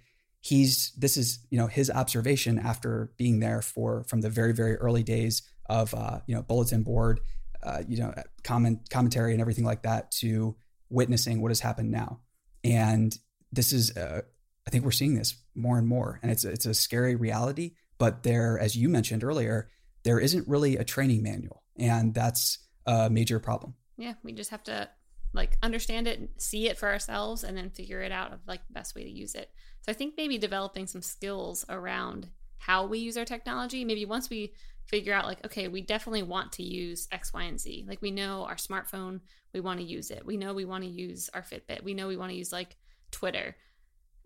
he's 0.42 0.92
this 0.98 1.18
is 1.18 1.40
you 1.50 1.58
know 1.58 1.68
his 1.68 1.92
observation 1.92 2.58
after 2.58 3.12
being 3.18 3.40
there 3.40 3.62
for 3.62 4.04
from 4.06 4.22
the 4.22 4.30
very 4.30 4.54
very 4.54 4.76
early 4.78 5.04
days 5.04 5.44
of 5.68 5.94
uh, 5.94 6.20
you 6.28 6.36
know 6.36 6.42
bulletin 6.42 6.84
board, 6.84 7.20
uh, 7.64 7.84
you 7.88 7.98
know 7.98 8.14
comment 8.44 8.90
commentary 8.90 9.34
and 9.34 9.42
everything 9.42 9.66
like 9.66 9.84
that 9.84 10.12
to 10.12 10.56
witnessing 10.90 11.42
what 11.42 11.50
has 11.50 11.60
happened 11.60 11.92
now, 11.92 12.22
and 12.64 13.18
this 13.52 13.74
is 13.74 13.96
uh, 13.98 14.22
I 14.66 14.70
think 14.70 14.86
we're 14.86 14.92
seeing 14.92 15.16
this 15.16 15.36
more 15.54 15.78
and 15.78 15.88
more, 15.88 16.20
and 16.24 16.32
it's 16.32 16.46
it's 16.46 16.66
a 16.66 16.74
scary 16.74 17.16
reality. 17.16 17.74
But 17.98 18.24
there, 18.24 18.60
as 18.60 18.76
you 18.76 18.90
mentioned 18.90 19.24
earlier, 19.24 19.70
there 20.04 20.20
isn't 20.20 20.48
really 20.48 20.78
a 20.78 20.84
training 20.84 21.24
manual, 21.24 21.64
and 21.78 22.14
that's 22.14 22.60
a 22.86 23.10
major 23.10 23.40
problem. 23.40 23.76
Yeah, 23.98 24.14
we 24.24 24.34
just 24.34 24.52
have 24.52 24.64
to 24.66 24.90
like 25.34 25.58
understand 25.62 26.08
it, 26.08 26.30
see 26.38 26.68
it 26.68 26.78
for 26.78 26.90
ourselves, 26.90 27.44
and 27.44 27.58
then 27.58 27.70
figure 27.70 28.02
it 28.02 28.12
out 28.12 28.34
of 28.34 28.40
like 28.48 28.66
the 28.68 28.74
best 28.74 28.96
way 28.96 29.04
to 29.04 29.10
use 29.10 29.36
it. 29.36 29.50
So 29.82 29.92
I 29.92 29.96
think 29.96 30.16
maybe 30.18 30.38
developing 30.38 30.88
some 30.88 31.02
skills 31.02 31.66
around 31.70 32.30
how 32.58 32.86
we 32.88 33.00
use 33.00 33.18
our 33.18 33.26
technology. 33.26 33.86
Maybe 33.86 34.06
once 34.06 34.30
we 34.30 34.54
figure 34.88 35.14
out 35.14 35.26
like, 35.26 35.46
okay, 35.46 35.68
we 35.68 35.82
definitely 35.82 36.24
want 36.24 36.54
to 36.54 36.64
use 36.64 37.08
X, 37.12 37.34
Y, 37.34 37.44
and 37.44 37.60
Z. 37.60 37.86
Like 37.88 38.02
we 38.02 38.12
know 38.12 38.46
our 38.46 38.56
smartphone, 38.56 39.20
we 39.54 39.60
want 39.60 39.80
to 39.80 39.86
use 39.86 40.12
it. 40.12 40.26
We 40.26 40.38
know 40.38 40.54
we 40.54 40.66
want 40.66 40.84
to 40.84 40.90
use 40.90 41.30
our 41.34 41.42
Fitbit. 41.42 41.84
We 41.84 41.94
know 41.94 42.08
we 42.08 42.18
want 42.18 42.32
to 42.32 42.38
use 42.38 42.52
like 42.52 42.76
Twitter 43.12 43.56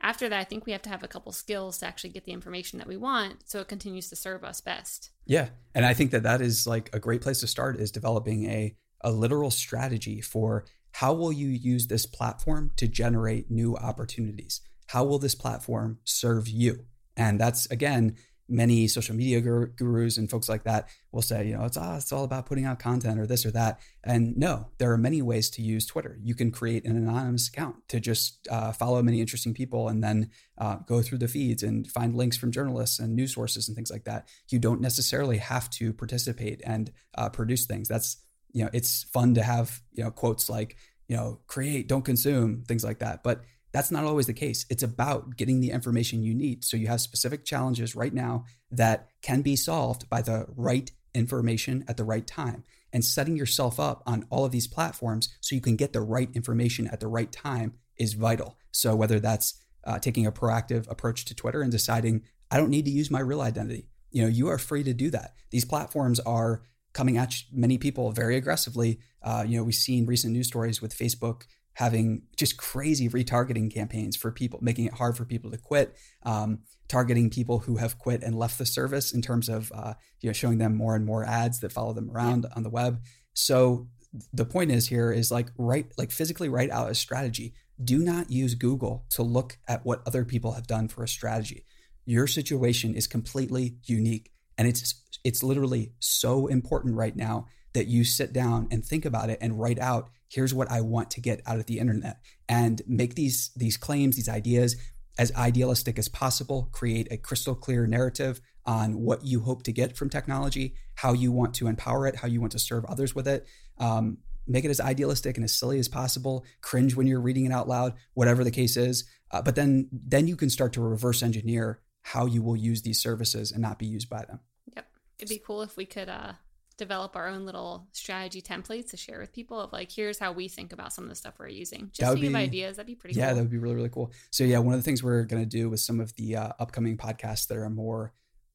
after 0.01 0.29
that, 0.29 0.39
I 0.39 0.43
think 0.43 0.65
we 0.65 0.71
have 0.71 0.81
to 0.83 0.89
have 0.89 1.03
a 1.03 1.07
couple 1.07 1.31
skills 1.31 1.77
to 1.79 1.85
actually 1.85 2.11
get 2.11 2.25
the 2.25 2.31
information 2.31 2.79
that 2.79 2.87
we 2.87 2.97
want 2.97 3.43
so 3.45 3.59
it 3.59 3.67
continues 3.67 4.09
to 4.09 4.15
serve 4.15 4.43
us 4.43 4.61
best. 4.61 5.11
Yeah. 5.25 5.49
And 5.75 5.85
I 5.85 5.93
think 5.93 6.11
that 6.11 6.23
that 6.23 6.41
is 6.41 6.65
like 6.65 6.89
a 6.93 6.99
great 6.99 7.21
place 7.21 7.39
to 7.41 7.47
start 7.47 7.79
is 7.79 7.91
developing 7.91 8.45
a, 8.45 8.75
a 9.01 9.11
literal 9.11 9.51
strategy 9.51 10.21
for 10.21 10.65
how 10.93 11.13
will 11.13 11.31
you 11.31 11.47
use 11.47 11.87
this 11.87 12.05
platform 12.05 12.71
to 12.77 12.87
generate 12.87 13.51
new 13.51 13.75
opportunities? 13.75 14.61
How 14.87 15.03
will 15.03 15.19
this 15.19 15.35
platform 15.35 15.99
serve 16.03 16.47
you? 16.47 16.85
And 17.15 17.39
that's 17.39 17.69
again 17.69 18.15
many 18.49 18.87
social 18.87 19.15
media 19.15 19.39
gurus 19.41 20.17
and 20.17 20.29
folks 20.29 20.49
like 20.49 20.63
that 20.63 20.89
will 21.11 21.21
say, 21.21 21.47
you 21.47 21.57
know, 21.57 21.65
it's, 21.65 21.77
oh, 21.77 21.95
it's 21.95 22.11
all 22.11 22.23
about 22.23 22.45
putting 22.45 22.65
out 22.65 22.79
content 22.79 23.19
or 23.19 23.27
this 23.27 23.45
or 23.45 23.51
that. 23.51 23.79
And 24.03 24.35
no, 24.37 24.67
there 24.77 24.91
are 24.91 24.97
many 24.97 25.21
ways 25.21 25.49
to 25.51 25.61
use 25.61 25.85
Twitter. 25.85 26.17
You 26.21 26.35
can 26.35 26.51
create 26.51 26.85
an 26.85 26.97
anonymous 26.97 27.47
account 27.47 27.75
to 27.89 27.99
just 27.99 28.47
uh, 28.49 28.71
follow 28.71 29.01
many 29.01 29.21
interesting 29.21 29.53
people 29.53 29.87
and 29.87 30.03
then 30.03 30.31
uh, 30.57 30.77
go 30.87 31.01
through 31.01 31.19
the 31.19 31.27
feeds 31.27 31.63
and 31.63 31.87
find 31.87 32.15
links 32.15 32.37
from 32.37 32.51
journalists 32.51 32.99
and 32.99 33.15
news 33.15 33.33
sources 33.33 33.67
and 33.67 33.75
things 33.75 33.91
like 33.91 34.05
that. 34.05 34.27
You 34.49 34.59
don't 34.59 34.81
necessarily 34.81 35.37
have 35.37 35.69
to 35.71 35.93
participate 35.93 36.61
and 36.65 36.91
uh, 37.15 37.29
produce 37.29 37.65
things. 37.65 37.87
That's, 37.87 38.17
you 38.51 38.63
know, 38.63 38.69
it's 38.73 39.03
fun 39.03 39.35
to 39.35 39.43
have, 39.43 39.81
you 39.93 40.03
know, 40.03 40.11
quotes 40.11 40.49
like, 40.49 40.75
you 41.07 41.15
know, 41.15 41.39
create, 41.47 41.87
don't 41.87 42.05
consume, 42.05 42.63
things 42.67 42.83
like 42.83 42.99
that. 42.99 43.23
But 43.23 43.43
that's 43.71 43.91
not 43.91 44.03
always 44.03 44.27
the 44.27 44.33
case. 44.33 44.65
It's 44.69 44.83
about 44.83 45.37
getting 45.37 45.61
the 45.61 45.71
information 45.71 46.23
you 46.23 46.33
need. 46.33 46.63
So 46.63 46.77
you 46.77 46.87
have 46.87 47.01
specific 47.01 47.45
challenges 47.45 47.95
right 47.95 48.13
now 48.13 48.45
that 48.71 49.07
can 49.21 49.41
be 49.41 49.55
solved 49.55 50.09
by 50.09 50.21
the 50.21 50.47
right 50.55 50.91
information 51.13 51.85
at 51.87 51.97
the 51.97 52.03
right 52.03 52.25
time 52.25 52.63
and 52.91 53.05
setting 53.05 53.35
yourself 53.37 53.79
up 53.79 54.01
on 54.05 54.25
all 54.29 54.45
of 54.45 54.51
these 54.51 54.67
platforms 54.67 55.29
so 55.41 55.55
you 55.55 55.61
can 55.61 55.75
get 55.75 55.93
the 55.93 56.01
right 56.01 56.29
information 56.33 56.87
at 56.87 56.99
the 56.99 57.07
right 57.07 57.31
time 57.31 57.73
is 57.97 58.13
vital. 58.13 58.57
So 58.71 58.95
whether 58.95 59.19
that's 59.19 59.61
uh, 59.85 59.99
taking 59.99 60.25
a 60.25 60.31
proactive 60.31 60.89
approach 60.89 61.25
to 61.25 61.35
Twitter 61.35 61.61
and 61.61 61.71
deciding 61.71 62.23
I 62.51 62.57
don't 62.57 62.69
need 62.69 62.85
to 62.85 62.91
use 62.91 63.11
my 63.11 63.19
real 63.19 63.41
identity, 63.41 63.87
you 64.11 64.23
know, 64.23 64.27
you 64.27 64.47
are 64.47 64.57
free 64.57 64.83
to 64.83 64.93
do 64.93 65.11
that. 65.11 65.35
These 65.51 65.65
platforms 65.65 66.19
are 66.21 66.63
coming 66.93 67.17
at 67.17 67.33
many 67.51 67.77
people 67.77 68.11
very 68.11 68.35
aggressively. 68.35 68.99
Uh, 69.21 69.43
you 69.47 69.57
know, 69.57 69.63
we've 69.63 69.75
seen 69.75 70.05
recent 70.05 70.33
news 70.33 70.47
stories 70.47 70.81
with 70.81 70.97
Facebook 70.97 71.43
having 71.79 72.21
just 72.35 72.57
crazy 72.57 73.07
retargeting 73.07 73.73
campaigns 73.73 74.17
for 74.17 74.33
people, 74.33 74.59
making 74.61 74.83
it 74.83 74.93
hard 74.95 75.15
for 75.15 75.23
people 75.23 75.49
to 75.49 75.57
quit, 75.57 75.95
um, 76.23 76.59
targeting 76.89 77.29
people 77.29 77.59
who 77.59 77.77
have 77.77 77.97
quit 77.97 78.21
and 78.21 78.35
left 78.35 78.57
the 78.57 78.65
service 78.65 79.13
in 79.13 79.21
terms 79.21 79.47
of 79.47 79.71
uh, 79.73 79.93
you 80.19 80.27
know 80.27 80.33
showing 80.33 80.57
them 80.57 80.75
more 80.75 80.93
and 80.93 81.05
more 81.05 81.23
ads 81.23 81.61
that 81.61 81.71
follow 81.71 81.93
them 81.93 82.11
around 82.11 82.43
yeah. 82.43 82.53
on 82.57 82.63
the 82.63 82.69
web. 82.69 82.99
So 83.33 83.87
the 84.33 84.43
point 84.43 84.71
is 84.71 84.89
here 84.89 85.09
is 85.13 85.31
like 85.31 85.51
write 85.57 85.93
like 85.97 86.11
physically 86.11 86.49
write 86.49 86.69
out 86.69 86.91
a 86.91 86.95
strategy. 86.95 87.53
Do 87.81 87.99
not 87.99 88.29
use 88.29 88.55
Google 88.55 89.05
to 89.11 89.23
look 89.23 89.57
at 89.65 89.85
what 89.85 90.01
other 90.05 90.25
people 90.25 90.51
have 90.51 90.67
done 90.67 90.89
for 90.89 91.05
a 91.05 91.07
strategy. 91.07 91.65
Your 92.05 92.27
situation 92.27 92.93
is 92.93 93.07
completely 93.07 93.77
unique 93.85 94.31
and 94.57 94.67
it's 94.67 95.01
it's 95.23 95.43
literally 95.43 95.93
so 95.99 96.47
important 96.47 96.97
right 96.97 97.15
now 97.15 97.45
that 97.71 97.87
you 97.87 98.03
sit 98.03 98.33
down 98.33 98.67
and 98.69 98.83
think 98.83 99.05
about 99.05 99.29
it 99.29 99.37
and 99.39 99.61
write 99.61 99.79
out 99.79 100.09
here's 100.29 100.53
what 100.53 100.71
I 100.71 100.81
want 100.81 101.11
to 101.11 101.21
get 101.21 101.41
out 101.45 101.59
of 101.59 101.65
the 101.65 101.79
internet 101.79 102.21
and 102.47 102.81
make 102.87 103.15
these 103.15 103.51
these 103.55 103.77
claims, 103.77 104.15
these 104.15 104.29
ideas 104.29 104.77
as 105.17 105.35
idealistic 105.35 105.99
as 105.99 106.07
possible, 106.07 106.69
create 106.71 107.11
a 107.11 107.17
crystal 107.17 107.53
clear 107.53 107.85
narrative 107.85 108.39
on 108.65 109.01
what 109.01 109.25
you 109.25 109.41
hope 109.41 109.63
to 109.63 109.73
get 109.73 109.97
from 109.97 110.09
technology, 110.09 110.75
how 110.95 111.11
you 111.11 111.31
want 111.31 111.53
to 111.55 111.67
empower 111.67 112.07
it, 112.07 112.15
how 112.15 112.27
you 112.27 112.39
want 112.39 112.53
to 112.53 112.59
serve 112.59 112.85
others 112.85 113.13
with 113.13 113.27
it. 113.27 113.45
Um, 113.79 114.19
make 114.47 114.63
it 114.63 114.69
as 114.69 114.79
idealistic 114.79 115.37
and 115.37 115.43
as 115.43 115.53
silly 115.53 115.79
as 115.79 115.87
possible. 115.87 116.45
Cringe 116.61 116.95
when 116.95 117.07
you're 117.07 117.19
reading 117.19 117.45
it 117.45 117.51
out 117.51 117.67
loud, 117.67 117.95
whatever 118.13 118.43
the 118.43 118.51
case 118.51 118.77
is. 118.77 119.05
Uh, 119.31 119.41
but 119.41 119.55
then 119.55 119.89
then 119.91 120.27
you 120.27 120.35
can 120.35 120.49
start 120.49 120.73
to 120.73 120.81
reverse 120.81 121.21
engineer 121.21 121.81
how 122.01 122.25
you 122.25 122.41
will 122.41 122.55
use 122.55 122.81
these 122.81 122.99
services 122.99 123.51
and 123.51 123.61
not 123.61 123.77
be 123.77 123.85
used 123.85 124.09
by 124.09 124.23
them. 124.25 124.39
Yep, 124.75 124.87
it'd 125.19 125.29
be 125.29 125.43
cool 125.45 125.61
if 125.61 125.75
we 125.75 125.85
could 125.85 126.09
uh, 126.09 126.33
develop 126.79 127.15
our 127.15 127.27
own 127.27 127.45
little 127.45 127.87
strategy 127.91 128.41
templates 128.41 128.89
to 128.89 128.97
share 128.97 129.19
with 129.19 129.31
people 129.31 129.59
of 129.59 129.71
like 129.71 129.91
here's 129.91 130.17
how 130.17 130.31
we 130.31 130.47
think 130.47 130.73
about 130.73 130.91
some 130.91 131.03
of 131.03 131.09
the 131.09 131.15
stuff 131.15 131.35
we're 131.37 131.47
using 131.47 131.91
just 131.93 132.15
to 132.15 132.19
give 132.19 132.33
ideas 132.33 132.77
that'd 132.77 132.87
be 132.87 132.95
pretty 132.95 133.13
cool. 133.13 133.21
yeah 133.21 133.27
cool. 133.27 133.35
that 133.35 133.41
would 133.43 133.51
be 133.51 133.57
really 133.57 133.75
really 133.75 133.89
cool 133.89 134.11
so 134.31 134.43
yeah 134.43 134.57
one 134.57 134.73
of 134.73 134.79
the 134.79 134.83
things 134.83 135.03
we're 135.03 135.23
going 135.23 135.43
to 135.43 135.49
do 135.49 135.69
with 135.69 135.79
some 135.79 135.99
of 135.99 136.15
the 136.15 136.35
uh, 136.35 136.49
upcoming 136.59 136.97
podcasts 136.97 137.47
that 137.47 137.57
are 137.57 137.69
more 137.69 138.13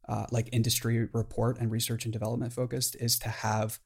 uh, 0.08 0.26
like 0.32 0.48
industry 0.52 1.08
report 1.12 1.58
and 1.60 1.70
research 1.70 2.04
and 2.04 2.12
development 2.12 2.52
focused 2.52 2.96
is 3.00 3.18
to 3.18 3.28
have 3.28 3.78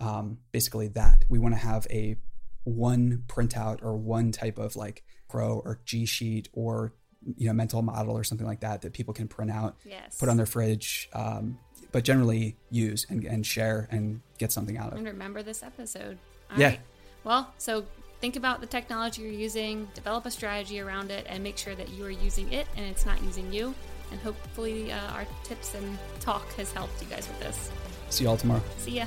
um, 0.00 0.38
basically 0.50 0.88
that 0.88 1.24
we 1.28 1.38
want 1.38 1.54
to 1.54 1.60
have 1.60 1.86
a 1.90 2.16
one 2.64 3.24
printout 3.26 3.82
or 3.82 3.96
one 3.96 4.32
type 4.32 4.58
of 4.58 4.76
like 4.76 5.02
pro 5.28 5.58
or 5.64 5.80
g 5.84 6.04
sheet 6.06 6.48
or 6.52 6.94
you 7.36 7.46
know 7.46 7.52
mental 7.52 7.82
model 7.82 8.16
or 8.16 8.24
something 8.24 8.46
like 8.46 8.60
that 8.60 8.82
that 8.82 8.92
people 8.92 9.14
can 9.14 9.28
print 9.28 9.50
out, 9.50 9.76
Yes. 9.84 10.18
put 10.18 10.28
on 10.28 10.36
their 10.36 10.46
fridge, 10.46 11.08
um, 11.12 11.58
but 11.92 12.04
generally 12.04 12.56
use 12.70 13.06
and, 13.08 13.24
and 13.24 13.46
share 13.46 13.88
and 13.90 14.20
get 14.38 14.50
something 14.50 14.76
out 14.78 14.88
of. 14.88 14.94
it. 14.94 14.98
and 14.98 15.06
remember 15.06 15.42
this 15.42 15.62
episode. 15.62 16.18
All 16.50 16.58
Yeah. 16.58 16.68
right. 16.68 16.80
Well, 17.24 17.52
so 17.58 17.84
think 18.20 18.36
about 18.36 18.60
the 18.60 18.66
technology 18.66 19.22
you're 19.22 19.30
using, 19.30 19.88
develop 19.94 20.26
a 20.26 20.30
strategy 20.30 20.80
around 20.80 21.10
it, 21.10 21.26
and 21.28 21.42
make 21.42 21.56
sure 21.56 21.74
that 21.74 21.90
you 21.90 22.04
are 22.04 22.10
using 22.10 22.52
it 22.52 22.66
and 22.76 22.84
it's 22.86 23.06
not 23.06 23.22
using 23.22 23.52
you. 23.52 23.74
And 24.10 24.20
hopefully, 24.20 24.92
uh, 24.92 24.98
our 25.12 25.26
tips 25.44 25.74
and 25.74 25.96
talk 26.20 26.46
has 26.54 26.72
helped 26.72 27.00
you 27.00 27.08
guys 27.08 27.28
with 27.28 27.40
this. 27.40 27.70
See 28.10 28.24
you 28.24 28.30
all 28.30 28.36
tomorrow. 28.36 28.62
See 28.78 28.92
ya. 28.98 29.06